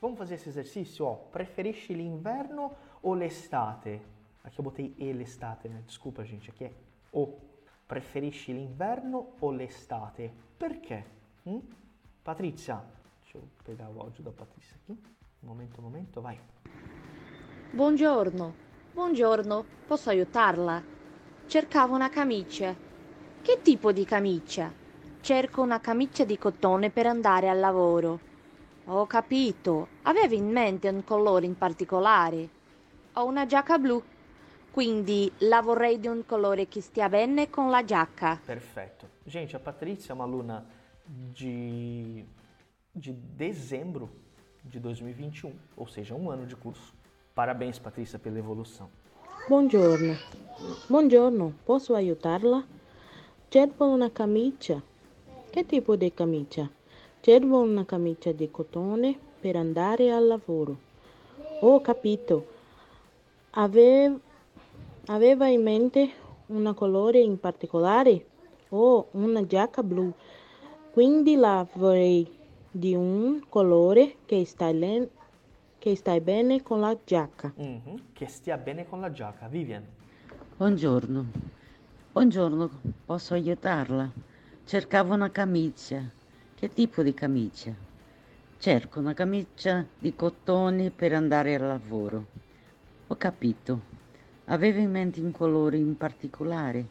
Vamos 0.01 0.17
fazer 0.17 0.35
esse 0.35 0.49
exercício? 0.49 1.07
Ó, 1.07 1.15
preferisci 1.15 1.95
l'inverno 1.95 2.75
ou 3.03 3.15
l'estate? 3.15 4.01
Aqui 4.45 4.61
eu 4.61 4.65
botei 4.65 4.95
e 4.97 5.13
l'estate, 5.13 5.69
né? 5.69 5.83
Desculpa, 5.85 6.25
gente, 6.25 6.51
aqui 6.51 6.65
é 6.65 6.73
o. 7.13 7.37
Preferisci 7.87 8.53
l'inverno 8.53 9.35
ou 9.41 9.51
l'estate? 9.51 10.33
Perché? 10.57 11.05
Hum? 11.45 11.63
Patrizia, 12.23 12.83
deixa 13.23 13.39
eu 13.39 13.43
pegar 13.65 13.89
o 13.89 14.01
áudio 14.01 14.23
da 14.23 14.31
Patrícia 14.31 14.77
aqui. 14.77 14.97
Um 15.43 15.47
momento, 15.49 15.81
um 15.81 15.85
momento, 15.85 16.21
vai. 16.21 16.39
Buongiorno, 17.73 18.55
buongiorno, 18.95 19.65
posso 19.87 20.11
aiutarla? 20.11 20.98
Cercavo 21.49 21.95
una 21.95 22.11
camicia. 22.11 22.77
Che 23.41 23.63
tipo 23.63 23.91
di 23.91 24.05
camicia? 24.05 24.71
Cerco 25.23 25.63
una 25.63 25.81
camicia 25.81 26.25
di 26.25 26.37
cotone 26.37 26.91
per 26.91 27.07
andare 27.07 27.49
al 27.49 27.59
lavoro. 27.59 28.21
Ho 28.85 29.07
capito. 29.07 29.89
Avevi 30.03 30.37
in 30.37 30.51
mente 30.51 30.91
un 30.91 31.03
colore 31.05 31.47
in 31.47 31.57
particolare? 31.57 32.51
Ho 33.15 33.25
una 33.25 33.47
giacca 33.47 33.79
blu, 33.79 34.03
quindi 34.71 35.33
la 35.39 35.63
vorrei 35.63 35.99
di 35.99 36.07
un 36.07 36.27
colore 36.27 36.69
che 36.69 36.83
stia 36.83 37.09
bene 37.09 37.49
con 37.49 37.71
la 37.71 37.83
giacca. 37.83 38.39
Perfetto. 38.45 39.09
Gente, 39.25 39.57
a 39.57 39.59
Patrícia 39.59 40.13
é 40.13 40.15
uma 40.15 40.25
aluna 40.25 40.67
de, 41.07 42.27
de 42.95 43.11
dezembro 43.11 44.11
de 44.63 44.79
2021, 44.79 45.55
ou 45.75 45.87
seja, 45.87 46.15
um 46.15 46.31
ano 46.31 46.45
de 46.45 46.55
curso. 46.57 46.93
Parabéns, 47.35 47.79
Patrícia, 47.79 48.19
pela 48.19 48.39
evolução. 48.39 48.91
Buongiorno. 49.49 50.15
Buongiorno, 50.89 51.53
posso 51.65 51.95
aiutarla? 51.95 52.63
Cerco 53.49 53.87
una 53.87 54.11
camicia. 54.11 54.79
Che 55.49 55.65
tipo 55.65 55.97
di 55.97 56.13
camicia? 56.13 56.69
Cerco 57.23 57.57
una 57.57 57.87
camicia 57.87 58.31
di 58.33 58.51
cotone 58.51 59.19
per 59.41 59.57
andare 59.57 60.13
al 60.13 60.27
lavoro. 60.27 60.77
Ho 61.61 61.81
capito. 61.81 62.45
Ave- 63.53 64.19
aveva 65.07 65.49
in 65.49 65.63
mente 65.63 66.11
un 66.49 66.71
colore 66.77 67.19
in 67.21 67.41
particolare? 67.41 68.27
Ho 68.69 69.07
una 69.13 69.47
giacca 69.47 69.83
blu, 69.83 70.13
quindi 70.93 71.37
la 71.37 71.67
vorrei 71.73 72.31
di 72.71 72.95
un 72.95 73.41
colore 73.49 74.17
che 74.27 74.45
sta, 74.45 74.71
che 75.79 75.95
sta 75.95 76.19
bene 76.21 76.63
con 76.63 76.81
la 76.81 76.97
giacca. 77.05 77.53
Uhum. 77.55 78.03
Que 78.13 78.27
stia 78.27 78.59
bene 78.59 78.87
con 78.89 79.01
la 79.01 79.13
giacca. 79.13 79.47
Vivian. 79.47 79.85
Buongiorno. 80.57 81.27
Buongiorno, 82.11 82.69
posso 83.07 83.35
aiutarla? 83.35 84.11
Cercavo 84.65 85.15
una 85.15 85.31
camicia. 85.31 86.03
Che 86.57 86.69
tipo 86.73 87.05
di 87.05 87.15
camicia? 87.15 87.73
Cerco 88.59 88.99
una 88.99 89.15
camicia 89.15 89.87
di 89.97 90.17
cotone 90.17 90.91
per 90.91 91.13
andare 91.13 91.55
al 91.55 91.69
lavoro. 91.69 92.27
Ho 93.07 93.17
capito. 93.17 93.81
Aveva 94.47 94.81
in 94.81 94.91
mente 94.91 95.21
un 95.21 95.31
colore 95.31 95.77
in 95.77 95.97
particolare? 95.97 96.87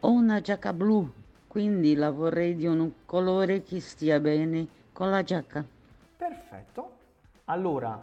Ho 0.00 0.10
una 0.10 0.42
giacca 0.42 0.74
blu, 0.74 1.10
quindi 1.46 1.94
la 1.94 2.10
vorrei 2.10 2.54
di 2.54 2.66
un 2.66 2.92
colore 3.06 3.62
che 3.62 3.80
stia 3.80 4.20
bene 4.20 4.66
con 4.92 5.08
la 5.08 5.22
giacca. 5.22 5.64
Perfetto. 6.18 6.98
Allora, 7.50 8.00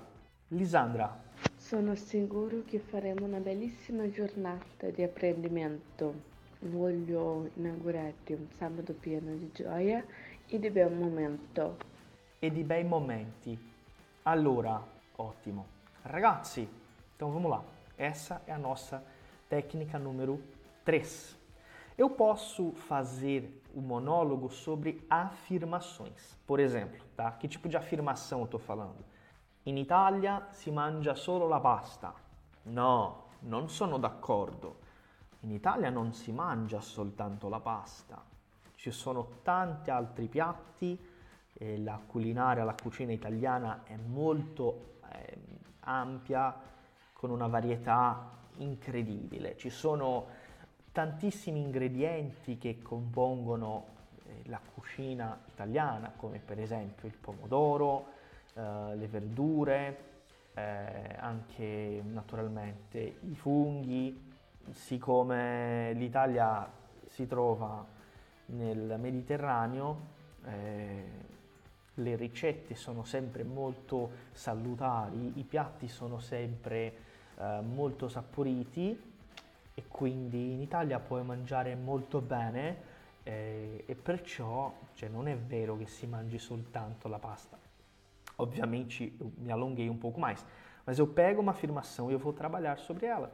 Lisandra, 0.50 1.24
Sono 1.56 1.96
sicuro 1.96 2.64
che 2.66 2.80
faremo 2.80 3.24
una 3.26 3.40
bellissima 3.40 4.10
giornata 4.10 4.90
di 4.90 5.02
apprendimento. 5.04 6.14
Voglio 6.60 7.50
inaugurarti 7.56 8.34
un 8.34 8.48
sabato 8.58 8.92
pieno 8.92 9.34
di 9.36 9.50
gioia 9.54 10.04
e 10.48 10.60
di 10.60 10.70
bel 10.70 10.92
momento. 10.92 11.78
e 12.40 12.52
di 12.52 12.62
bei 12.66 12.84
momenti. 12.84 13.58
Allora, 14.24 14.86
ottimo. 15.16 15.66
Ragazzi, 16.04 16.68
então 17.16 17.32
vamos 17.32 17.50
lá. 17.50 17.64
Essa 17.98 18.42
é 18.46 18.52
a 18.52 18.58
nossa 18.58 19.02
técnica 19.48 19.98
número 19.98 20.42
3. 20.84 21.38
Eu 21.98 22.10
posso 22.10 22.74
fazer 22.74 23.50
o 23.74 23.80
monólogo 23.80 24.50
sobre 24.50 25.02
afirmações. 25.10 26.38
Por 26.46 26.60
exemplo, 26.60 27.02
tá? 27.16 27.32
Que 27.32 27.48
tipo 27.48 27.70
de 27.70 27.78
afirmação 27.78 28.40
eu 28.40 28.46
estou 28.46 28.60
falando? 28.60 29.16
In 29.68 29.76
Italia 29.76 30.48
si 30.52 30.72
mangia 30.72 31.14
solo 31.14 31.46
la 31.46 31.60
pasta. 31.60 32.14
No, 32.64 33.24
non 33.40 33.70
sono 33.70 33.98
d'accordo. 33.98 34.80
In 35.42 35.52
Italia 35.52 35.90
non 35.90 36.14
si 36.14 36.32
mangia 36.32 36.80
soltanto 36.80 37.50
la 37.50 37.60
pasta. 37.60 38.24
Ci 38.76 38.92
sono 38.92 39.40
tanti 39.44 39.90
altri 39.90 40.28
piatti, 40.28 40.98
eh, 41.52 41.78
la 41.80 42.00
culinaria, 42.06 42.64
la 42.64 42.76
cucina 42.82 43.12
italiana 43.12 43.84
è 43.84 43.98
molto 43.98 45.00
eh, 45.12 45.38
ampia, 45.82 46.56
con 47.12 47.30
una 47.30 47.48
varietà 47.48 48.30
incredibile. 48.60 49.58
Ci 49.58 49.70
sono 49.70 50.28
tantissimi 50.94 51.60
ingredienti 51.60 52.58
che 52.58 52.82
compongono 52.82 53.86
eh, 54.24 54.44
la 54.46 54.62
cucina 54.74 55.38
italiana, 55.52 56.14
come 56.16 56.40
per 56.40 56.58
esempio 56.58 57.10
il 57.10 57.18
pomodoro, 57.18 58.16
eh, 58.58 58.96
le 58.96 59.08
verdure, 59.08 59.98
eh, 60.56 61.16
anche 61.20 62.02
naturalmente 62.04 63.20
i 63.22 63.36
funghi, 63.36 64.34
siccome 64.72 65.94
l'Italia 65.94 66.68
si 67.06 67.28
trova 67.28 67.86
nel 68.48 68.98
Mediterraneo, 69.00 70.16
eh, 70.46 71.26
le 71.94 72.16
ricette 72.16 72.76
sono 72.76 73.04
sempre 73.04 73.44
molto 73.44 74.12
salutari, 74.32 75.34
i 75.36 75.44
piatti 75.44 75.88
sono 75.88 76.20
sempre 76.20 76.94
eh, 77.38 77.62
molto 77.62 78.08
saporiti 78.08 79.16
e 79.74 79.84
quindi 79.88 80.54
in 80.54 80.62
Italia 80.62 81.00
puoi 81.00 81.24
mangiare 81.24 81.76
molto 81.76 82.22
bene 82.22 82.96
eh, 83.22 83.84
e 83.86 83.96
perciò 83.96 84.74
cioè, 84.96 85.10
non 85.10 85.28
è 85.28 85.38
vero 85.38 85.78
che 85.78 85.86
si 85.86 86.08
mangi 86.08 86.40
soltanto 86.40 87.08
la 87.08 87.20
pasta. 87.20 87.67
Obviamente 88.38 89.16
eu 89.20 89.32
me 89.38 89.52
alonguei 89.52 89.90
um 89.90 89.98
pouco 89.98 90.20
mais, 90.20 90.46
mas 90.86 91.00
eu 91.00 91.08
pego 91.08 91.42
uma 91.42 91.52
afirmação 91.52 92.10
e 92.10 92.14
eu 92.14 92.20
vou 92.20 92.34
trabalhar 92.34 92.78
sobre 92.78 93.06
ela. 93.06 93.32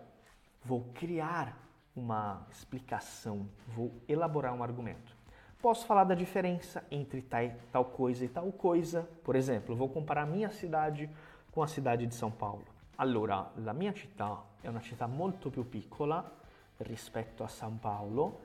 Vou 0.63 0.86
criar 0.93 1.57
uma 1.95 2.48
explicação, 2.50 3.48
vou 3.67 3.91
elaborar 4.07 4.53
um 4.53 4.63
argumento. 4.63 5.15
Posso 5.62 5.86
falar 5.86 6.03
da 6.03 6.15
diferença 6.15 6.83
entre 6.91 7.25
tal 7.72 7.86
coisa 7.86 8.25
e 8.25 8.27
tal 8.27 8.51
coisa. 8.51 9.07
Por 9.24 9.36
exemplo, 9.36 9.75
vou 9.75 9.88
comparar 9.88 10.25
minha 10.25 10.50
cidade 10.50 11.10
com 11.51 11.62
a 11.62 11.67
cidade 11.67 12.05
de 12.05 12.13
São 12.15 12.31
Paulo. 12.31 12.65
Allora, 12.98 13.50
la 13.57 13.74
mia 13.74 13.93
città 13.93 14.43
è 14.62 14.67
una 14.67 14.81
città 14.81 15.07
molto 15.07 15.50
più 15.50 15.67
piccola 15.69 16.29
rispetto 16.77 17.43
a 17.43 17.48
São 17.48 17.77
Paulo 17.79 18.41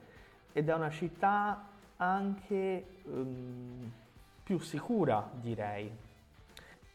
ed 0.53 0.69
è 0.69 0.73
una 0.73 0.89
città 0.89 1.67
anche 1.97 2.85
um, 3.05 3.91
più 4.43 4.59
sicura, 4.59 5.29
direi. 5.33 5.91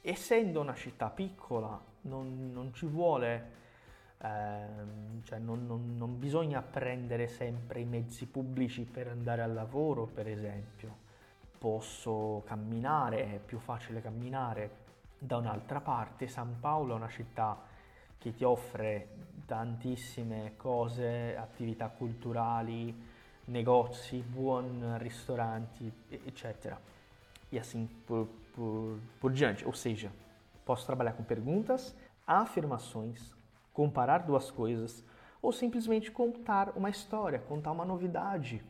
Essendo 0.06 0.60
una 0.60 0.74
città 0.74 1.08
piccola, 1.08 1.80
non, 2.02 2.50
non 2.52 2.74
ci 2.74 2.84
vuole 2.84 3.62
eh, 4.24 4.66
cioè 5.24 5.38
non, 5.38 5.66
non, 5.66 5.96
non, 5.96 6.18
bisogna 6.18 6.62
prendere 6.62 7.26
sempre 7.26 7.80
i 7.80 7.84
mezzi 7.84 8.26
pubblici 8.26 8.84
per 8.84 9.08
andare 9.08 9.42
al 9.42 9.52
lavoro, 9.52 10.06
per 10.06 10.28
esempio. 10.28 11.02
Posso 11.58 12.42
camminare, 12.46 13.34
è 13.34 13.38
più 13.38 13.58
facile 13.58 14.00
camminare 14.00 14.82
da 15.18 15.36
un'altra 15.36 15.80
parte. 15.80 16.26
San 16.26 16.58
Paolo 16.58 16.94
è 16.94 16.96
una 16.96 17.08
città 17.08 17.58
che 18.18 18.34
ti 18.34 18.44
offre 18.44 19.08
tantissime 19.46 20.52
cose, 20.56 21.36
attività 21.36 21.88
culturali, 21.88 22.94
negozi, 23.46 24.18
buoni 24.20 24.98
ristoranti, 24.98 25.90
eccetera. 26.08 26.78
Assim 27.56 27.88
por, 28.54 28.98
por, 29.20 29.32
diante. 29.32 29.64
Ou 29.66 29.72
seja, 29.72 30.12
posso 30.64 30.86
trabalhar 30.86 31.12
com 31.12 31.22
perguntas, 31.22 31.94
afirmações, 32.26 33.34
comparar 33.72 34.18
duas 34.18 34.50
coisas 34.50 35.04
ou 35.42 35.52
simplesmente 35.52 36.10
contar 36.10 36.72
uma 36.76 36.90
storia, 36.90 37.38
contar 37.38 37.72
uma 37.72 37.84
novidade. 37.84 38.62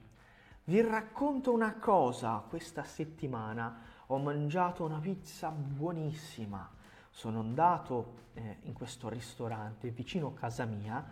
Vi 0.67 0.81
racconto 0.81 1.53
una 1.53 1.75
cosa, 1.75 2.43
questa 2.49 2.83
settimana 2.85 3.83
ho 4.07 4.19
mangiato 4.19 4.85
una 4.85 4.99
pizza 4.99 5.51
buonissima. 5.51 6.71
Sono 7.11 7.41
andato 7.41 8.15
eh, 8.35 8.57
in 8.63 8.73
questo 8.73 9.09
ristorante 9.09 9.91
vicino 9.91 10.29
a 10.29 10.33
casa 10.33 10.65
mia 10.65 11.05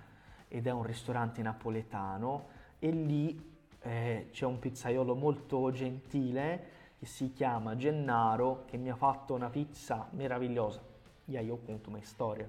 ed 0.48 0.66
è 0.66 0.70
un 0.70 0.82
ristorante 0.82 1.42
napoletano 1.42 2.48
e 2.78 2.90
lì 2.90 3.50
eh, 3.80 4.28
c'è 4.32 4.46
un 4.46 4.58
pizzaiolo 4.58 5.14
molto 5.14 5.70
gentile 5.70 6.81
che 7.02 7.06
si 7.06 7.32
chiama 7.32 7.74
Gennaro 7.74 8.62
che 8.66 8.76
mi 8.76 8.88
ha 8.88 8.94
fatto 8.94 9.34
una 9.34 9.50
pizza 9.50 10.06
meravigliosa. 10.12 10.80
E 11.26 11.36
aí 11.36 11.48
eu 11.48 11.58
conto 11.58 11.88
uma 11.88 11.98
história 11.98 12.48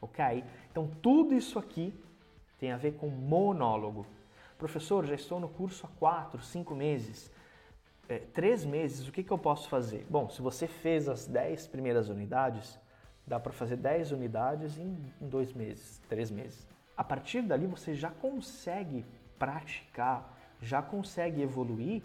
ok? 0.00 0.44
Então 0.70 0.88
tudo 1.02 1.34
isso 1.34 1.58
aqui 1.58 1.92
tem 2.58 2.72
a 2.72 2.76
ver 2.76 2.92
com 2.92 3.08
monólogo. 3.08 4.06
Professor, 4.58 5.04
já 5.06 5.14
estou 5.14 5.40
no 5.40 5.48
curso 5.48 5.86
há 5.86 5.98
quatro, 5.98 6.42
cinco 6.42 6.74
meses, 6.74 7.30
é, 8.08 8.20
meses, 8.66 9.08
o 9.08 9.12
que, 9.12 9.22
que 9.22 9.30
eu 9.30 9.38
posso 9.38 9.68
fazer? 9.68 10.06
Bom, 10.10 10.28
se 10.28 10.42
você 10.42 10.66
fez 10.66 11.08
as 11.08 11.26
dez 11.26 11.66
primeiras 11.66 12.08
unidades, 12.08 12.78
dá 13.26 13.38
para 13.38 13.52
fazer 13.52 13.76
dez 13.76 14.10
unidades 14.10 14.78
em 14.78 14.96
dois 15.20 15.52
meses, 15.52 16.00
três 16.08 16.30
meses. 16.30 16.66
A 16.96 17.04
partir 17.04 17.42
dali 17.42 17.66
você 17.66 17.94
já 17.94 18.10
consegue 18.10 19.04
praticar, 19.38 20.36
já 20.60 20.82
consegue 20.82 21.40
evoluir 21.40 22.02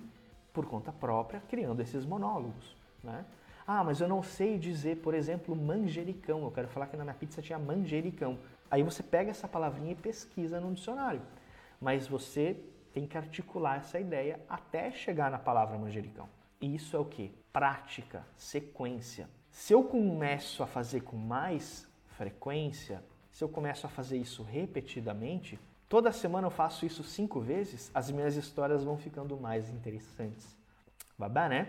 por 0.56 0.66
conta 0.66 0.92
própria, 0.92 1.42
criando 1.50 1.82
esses 1.82 2.06
monólogos, 2.06 2.76
né? 3.04 3.26
Ah, 3.68 3.84
mas 3.84 4.00
eu 4.00 4.08
não 4.08 4.24
sei 4.24 4.58
dizer, 4.58 4.98
por 4.98 5.14
exemplo, 5.14 5.56
manjericão. 5.56 6.44
Eu 6.44 6.52
quero 6.52 6.68
falar 6.68 6.88
que 6.88 6.96
na 6.96 7.04
minha 7.04 7.16
pizza 7.16 7.42
tinha 7.42 7.60
manjericão. 7.60 8.38
Aí 8.72 8.82
você 8.84 9.04
pega 9.04 9.32
essa 9.32 9.48
palavrinha 9.48 9.92
e 9.92 9.96
pesquisa 9.96 10.62
no 10.62 10.74
dicionário. 10.74 11.22
Mas 11.82 12.08
você 12.08 12.58
tem 12.94 13.06
que 13.06 13.18
articular 13.18 13.78
essa 13.78 14.00
ideia 14.00 14.40
até 14.48 14.92
chegar 14.92 15.30
na 15.30 15.40
palavra 15.40 15.78
manjericão. 15.78 16.30
E 16.62 16.76
isso 16.76 16.96
é 16.96 17.00
o 17.00 17.06
que? 17.06 17.34
Prática, 17.52 18.26
sequência. 18.38 19.28
Se 19.50 19.74
eu 19.74 19.84
começo 19.84 20.64
a 20.64 20.68
fazer 20.68 21.02
com 21.02 21.18
mais 21.18 21.88
frequência, 22.06 23.04
se 23.32 23.44
eu 23.44 23.50
começo 23.50 23.86
a 23.86 23.90
fazer 23.90 24.18
isso 24.18 24.44
repetidamente, 24.44 25.60
toda 25.96 26.12
semana 26.12 26.48
eu 26.48 26.52
faço 26.52 26.86
isso 26.86 27.06
cinco 27.06 27.40
vezes, 27.40 27.90
as 27.96 28.12
minhas 28.12 28.36
histórias 28.36 28.84
vão 28.84 28.98
ficando 28.98 29.38
mais 29.38 29.70
interessantes. 29.70 30.54
Vai 31.18 31.30
bem, 31.30 31.48
né? 31.48 31.68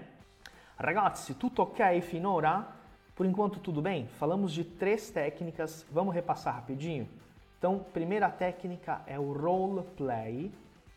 Ragazzi, 0.76 1.32
tutto 1.32 1.62
ok 1.62 2.00
finora? 2.00 2.66
Por 3.14 3.24
enquanto 3.24 3.60
tudo 3.60 3.80
bem? 3.80 4.08
Falamos 4.18 4.52
de 4.52 4.64
três 4.64 5.10
técnicas, 5.10 5.86
vamos 5.92 6.12
repassar 6.12 6.56
rapidinho? 6.56 7.08
Então, 7.56 7.86
primeira 7.92 8.28
técnica 8.28 9.00
é 9.06 9.16
o 9.16 9.32
role 9.32 9.84
play, 9.96 10.50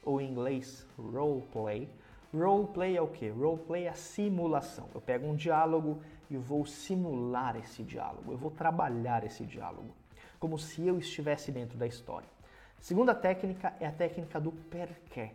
ou 0.04 0.20
em 0.20 0.32
inglês 0.32 0.88
role 0.98 1.44
play. 1.54 1.88
Role 2.34 2.65
play 2.70 2.98
é 2.98 3.02
o 3.04 3.10
que? 3.10 3.30
Role 3.30 3.60
play 3.60 3.84
é 3.84 3.89
a 3.89 3.94
simulação. 3.94 4.88
Eu 4.92 5.02
pego 5.02 5.28
um 5.28 5.36
diálogo 5.36 6.02
e 6.32 6.36
vou 6.36 6.65
simular 6.65 7.56
esse 7.58 7.84
diálogo, 7.84 8.32
eu 8.32 8.38
vou 8.39 8.50
trabalhar 8.50 9.24
esse 9.24 9.46
diálogo, 9.46 9.94
como 10.39 10.58
se 10.58 10.88
eu 10.88 10.98
estivesse 10.98 11.52
dentro 11.52 11.78
da 11.78 11.86
história. 11.86 12.38
Segunda 12.80 13.13
técnica 13.13 13.74
é 13.80 13.86
a 13.86 13.92
técnica 13.92 14.39
do 14.39 14.52
perquê. 14.52 15.32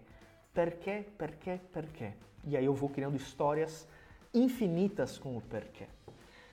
Perquê, 0.52 1.04
perquê, 1.18 1.61
perquê. 1.72 2.12
E 2.44 2.57
aí 2.57 2.64
eu 2.64 2.74
vou 2.74 2.88
criando 2.88 3.16
histórias 3.16 3.87
infinitas 4.33 5.18
com 5.18 5.37
o 5.37 5.40
porquê. 5.42 5.87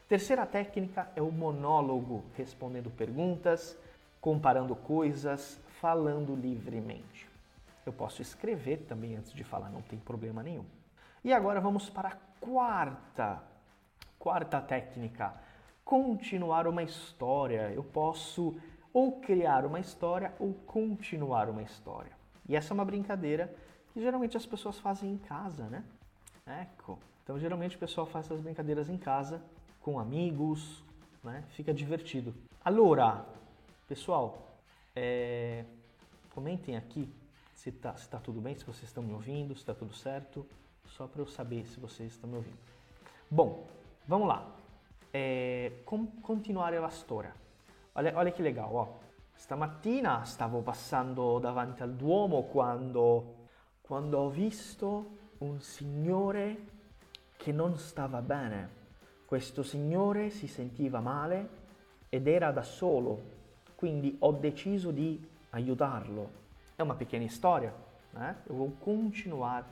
Terceira 0.07 0.45
técnica 0.45 1.09
é 1.15 1.21
o 1.21 1.31
monólogo, 1.31 2.25
respondendo 2.35 2.91
perguntas, 2.91 3.77
comparando 4.19 4.75
coisas, 4.75 5.59
falando 5.79 6.35
livremente. 6.35 7.29
Eu 7.85 7.93
posso 7.93 8.21
escrever 8.21 8.85
também 8.87 9.15
antes 9.15 9.33
de 9.33 9.43
falar, 9.43 9.69
não 9.69 9.81
tem 9.81 9.97
problema 9.97 10.43
nenhum. 10.43 10.65
E 11.23 11.31
agora 11.31 11.61
vamos 11.61 11.89
para 11.89 12.09
a 12.09 12.17
quarta, 12.41 13.41
quarta 14.19 14.59
técnica, 14.59 15.33
continuar 15.85 16.67
uma 16.67 16.83
história. 16.83 17.71
Eu 17.73 17.83
posso 17.83 18.59
ou 18.93 19.19
criar 19.19 19.65
uma 19.65 19.79
história 19.79 20.33
ou 20.39 20.53
continuar 20.65 21.49
uma 21.49 21.61
história. 21.61 22.11
E 22.47 22.55
essa 22.55 22.73
é 22.73 22.75
uma 22.75 22.85
brincadeira 22.85 23.53
que 23.93 24.01
geralmente 24.01 24.37
as 24.37 24.45
pessoas 24.45 24.79
fazem 24.79 25.11
em 25.11 25.17
casa, 25.17 25.65
né? 25.65 25.83
Ecco. 26.45 26.99
Então, 27.23 27.39
geralmente 27.39 27.75
o 27.75 27.79
pessoal 27.79 28.05
faz 28.05 28.25
essas 28.25 28.41
brincadeiras 28.41 28.89
em 28.89 28.97
casa, 28.97 29.41
com 29.81 29.99
amigos, 29.99 30.83
né? 31.23 31.43
Fica 31.51 31.73
divertido. 31.73 32.33
Allora, 32.63 33.25
pessoal, 33.87 34.47
é... 34.95 35.63
comentem 36.33 36.75
aqui 36.75 37.09
se 37.55 37.69
está 37.69 37.95
se 37.95 38.09
tá 38.09 38.19
tudo 38.19 38.41
bem, 38.41 38.55
se 38.55 38.65
vocês 38.65 38.85
estão 38.85 39.03
me 39.03 39.13
ouvindo, 39.13 39.53
se 39.53 39.61
está 39.61 39.73
tudo 39.73 39.93
certo, 39.93 40.45
só 40.87 41.07
para 41.07 41.21
eu 41.21 41.27
saber 41.27 41.67
se 41.67 41.79
vocês 41.79 42.11
estão 42.13 42.29
me 42.29 42.37
ouvindo. 42.37 42.57
Bom, 43.29 43.65
vamos 44.07 44.27
lá. 44.27 44.49
É... 45.13 45.71
Com 45.85 46.05
continuare 46.07 46.79
la. 46.79 46.91
Olha, 47.93 48.13
olha 48.15 48.31
que 48.31 48.41
legal, 48.41 48.73
ó. 48.73 48.99
Stamattina 49.35 50.23
stavo 50.23 50.61
passando 50.61 51.39
davanti 51.39 51.81
al 51.81 51.93
Duomo 51.93 52.43
quando, 52.43 53.47
quando 53.81 54.19
ho 54.19 54.29
visto 54.29 55.17
un 55.39 55.59
signore 55.59 56.67
che 57.35 57.51
non 57.51 57.77
stava 57.77 58.21
bene. 58.21 58.79
Questo 59.25 59.63
signore 59.63 60.29
si 60.29 60.47
sentiva 60.47 60.99
male 60.99 61.59
ed 62.09 62.27
era 62.27 62.51
da 62.51 62.63
solo, 62.63 63.19
quindi 63.75 64.15
ho 64.19 64.31
deciso 64.33 64.91
di 64.91 65.19
aiutarlo. 65.49 66.29
É 66.77 66.83
uma 66.83 66.95
pequena 66.95 67.25
história, 67.25 67.73
né? 68.13 68.35
Eu 68.47 68.55
vou 68.55 68.71
continuar 68.71 69.65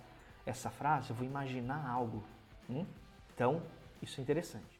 essa 0.45 0.69
frase, 0.69 1.13
vou 1.13 1.25
imaginar 1.25 1.87
algo. 1.87 2.23
Hum? 2.69 2.85
Então, 3.33 3.61
isso 4.01 4.19
é 4.19 4.23
interessante. 4.23 4.79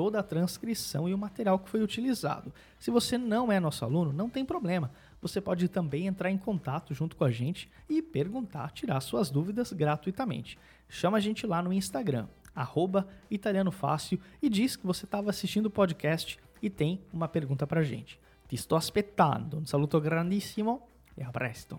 toda 0.00 0.18
a 0.18 0.22
transcrição 0.22 1.06
e 1.06 1.12
o 1.12 1.18
material 1.18 1.58
que 1.58 1.68
foi 1.68 1.82
utilizado. 1.82 2.50
Se 2.78 2.90
você 2.90 3.18
não 3.18 3.52
é 3.52 3.60
nosso 3.60 3.84
aluno, 3.84 4.14
não 4.14 4.30
tem 4.30 4.46
problema. 4.46 4.90
Você 5.20 5.42
pode 5.42 5.68
também 5.68 6.06
entrar 6.06 6.30
em 6.30 6.38
contato 6.38 6.94
junto 6.94 7.14
com 7.14 7.22
a 7.22 7.30
gente 7.30 7.70
e 7.86 8.00
perguntar, 8.00 8.72
tirar 8.72 8.98
suas 9.02 9.28
dúvidas 9.28 9.74
gratuitamente. 9.74 10.58
Chama 10.88 11.18
a 11.18 11.20
gente 11.20 11.46
lá 11.46 11.60
no 11.60 11.70
Instagram, 11.70 12.26
arroba 12.54 13.06
Italiano 13.30 13.70
Fácil, 13.70 14.18
e 14.40 14.48
diz 14.48 14.74
que 14.74 14.86
você 14.86 15.04
estava 15.04 15.28
assistindo 15.28 15.66
o 15.66 15.70
podcast 15.70 16.38
e 16.62 16.70
tem 16.70 17.02
uma 17.12 17.28
pergunta 17.28 17.66
pra 17.66 17.82
gente. 17.82 18.18
Ti 18.48 18.56
sto 18.56 18.76
aspettando. 18.76 19.58
Um 19.58 19.66
saluto 19.66 20.00
grandissimo 20.00 20.80
e 21.14 21.22
a 21.22 21.30
presto. 21.30 21.78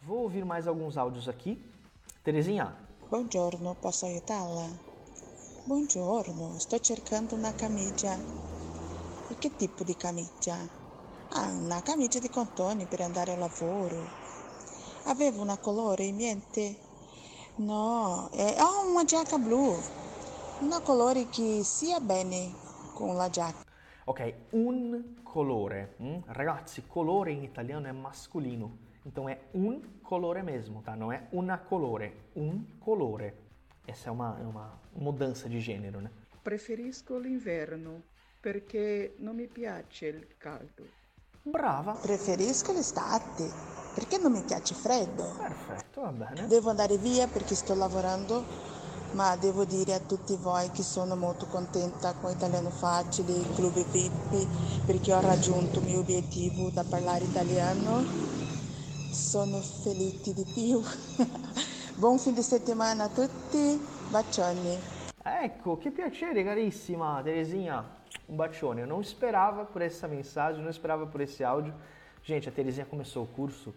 Vou 0.00 0.22
ouvir 0.22 0.46
mais 0.46 0.66
alguns 0.66 0.96
áudios 0.96 1.28
aqui. 1.28 1.62
Terezinha. 2.24 2.74
Buongiorno, 3.10 3.74
posso 3.74 4.06
aiutarla? 4.06 4.87
Buongiorno, 5.68 6.58
sto 6.58 6.78
cercando 6.78 7.34
una 7.34 7.52
camicia. 7.52 8.16
E 9.28 9.34
che 9.38 9.54
tipo 9.54 9.84
di 9.84 9.94
camicia? 9.96 10.56
Ah, 11.32 11.52
una 11.52 11.82
camicia 11.82 12.18
di 12.18 12.30
cotone 12.30 12.86
per 12.86 13.02
andare 13.02 13.32
al 13.32 13.38
lavoro. 13.38 14.02
Avevo 15.04 15.42
una 15.42 15.58
colore 15.58 16.04
in 16.04 16.16
mente? 16.16 16.74
No, 17.56 18.30
eh, 18.32 18.56
ho 18.58 18.90
una 18.90 19.04
giacca 19.04 19.36
blu. 19.36 19.76
Una 20.60 20.80
colore 20.80 21.28
che 21.28 21.60
sia 21.62 22.00
bene 22.00 22.50
con 22.94 23.14
la 23.16 23.28
giacca. 23.28 23.62
Ok, 24.06 24.34
un 24.52 25.20
colore. 25.22 25.96
Hum? 25.98 26.22
Ragazzi, 26.28 26.86
colore 26.86 27.32
in 27.32 27.42
italiano 27.42 27.88
è 27.88 27.92
masculino. 27.92 28.86
Então 29.04 29.28
é 29.28 29.38
un 29.52 30.00
colore 30.00 30.42
mesmo, 30.42 30.80
tá? 30.80 30.96
Não 30.96 31.12
é 31.12 31.28
una 31.32 31.58
colore, 31.58 32.30
un 32.36 32.64
colore. 32.80 33.47
Essa 33.88 34.10
é 34.10 34.12
uma, 34.12 34.36
é 34.38 34.44
uma 34.44 34.78
mudança 34.94 35.48
de 35.48 35.58
gênero, 35.60 36.02
né? 36.02 36.10
Preferisco 36.42 37.16
l'inverno 37.16 38.02
perché 38.38 39.14
non 39.20 39.34
mi 39.34 39.46
piace 39.46 40.08
il 40.08 40.36
caldo. 40.36 40.84
Brava. 41.40 41.92
Preferisco 41.92 42.74
l'estate 42.74 43.50
perché 43.94 44.18
non 44.18 44.32
mi 44.32 44.42
piace 44.42 44.74
freddo. 44.74 45.24
Perfetto, 45.38 46.02
va 46.02 46.12
bene. 46.12 46.46
Devo 46.48 46.68
andare 46.68 46.98
via 46.98 47.26
perché 47.28 47.54
sto 47.54 47.74
lavorando, 47.74 48.44
ma 49.12 49.34
devo 49.36 49.64
dire 49.64 49.94
a 49.94 50.00
tutti 50.00 50.36
voi 50.36 50.70
che 50.70 50.82
sono 50.82 51.16
molto 51.16 51.46
contenta 51.46 52.12
con 52.12 52.30
Italiano 52.30 52.68
Facile, 52.68 53.32
il 53.32 53.54
Club 53.54 53.82
VIP, 53.90 54.84
perché 54.84 55.14
ho 55.14 55.20
raggiunto 55.20 55.78
il 55.78 55.86
mio 55.86 56.00
obiettivo 56.00 56.68
da 56.68 56.84
parlare 56.84 57.24
italiano. 57.24 58.04
Sono 59.10 59.60
felice 59.60 60.34
di 60.34 60.44
più. 60.44 60.82
Buon 61.98 62.16
fine 62.16 62.42
settimana 62.42 63.04
a 63.04 63.08
tutti, 63.08 63.76
bacioni. 64.08 64.78
Ecco, 65.20 65.78
che 65.78 65.90
piacere 65.90 66.44
carissima 66.44 67.20
Terezinha. 67.24 67.84
Um 68.26 68.36
bacione. 68.36 68.82
Eu 68.82 68.86
não 68.86 69.00
esperava 69.00 69.64
por 69.64 69.82
essa 69.82 70.06
mensagem, 70.06 70.62
não 70.62 70.70
esperava 70.70 71.08
por 71.08 71.20
esse 71.20 71.42
áudio. 71.42 71.74
Gente, 72.22 72.48
a 72.48 72.52
Terezinha 72.52 72.86
começou 72.86 73.24
o 73.24 73.26
curso 73.26 73.74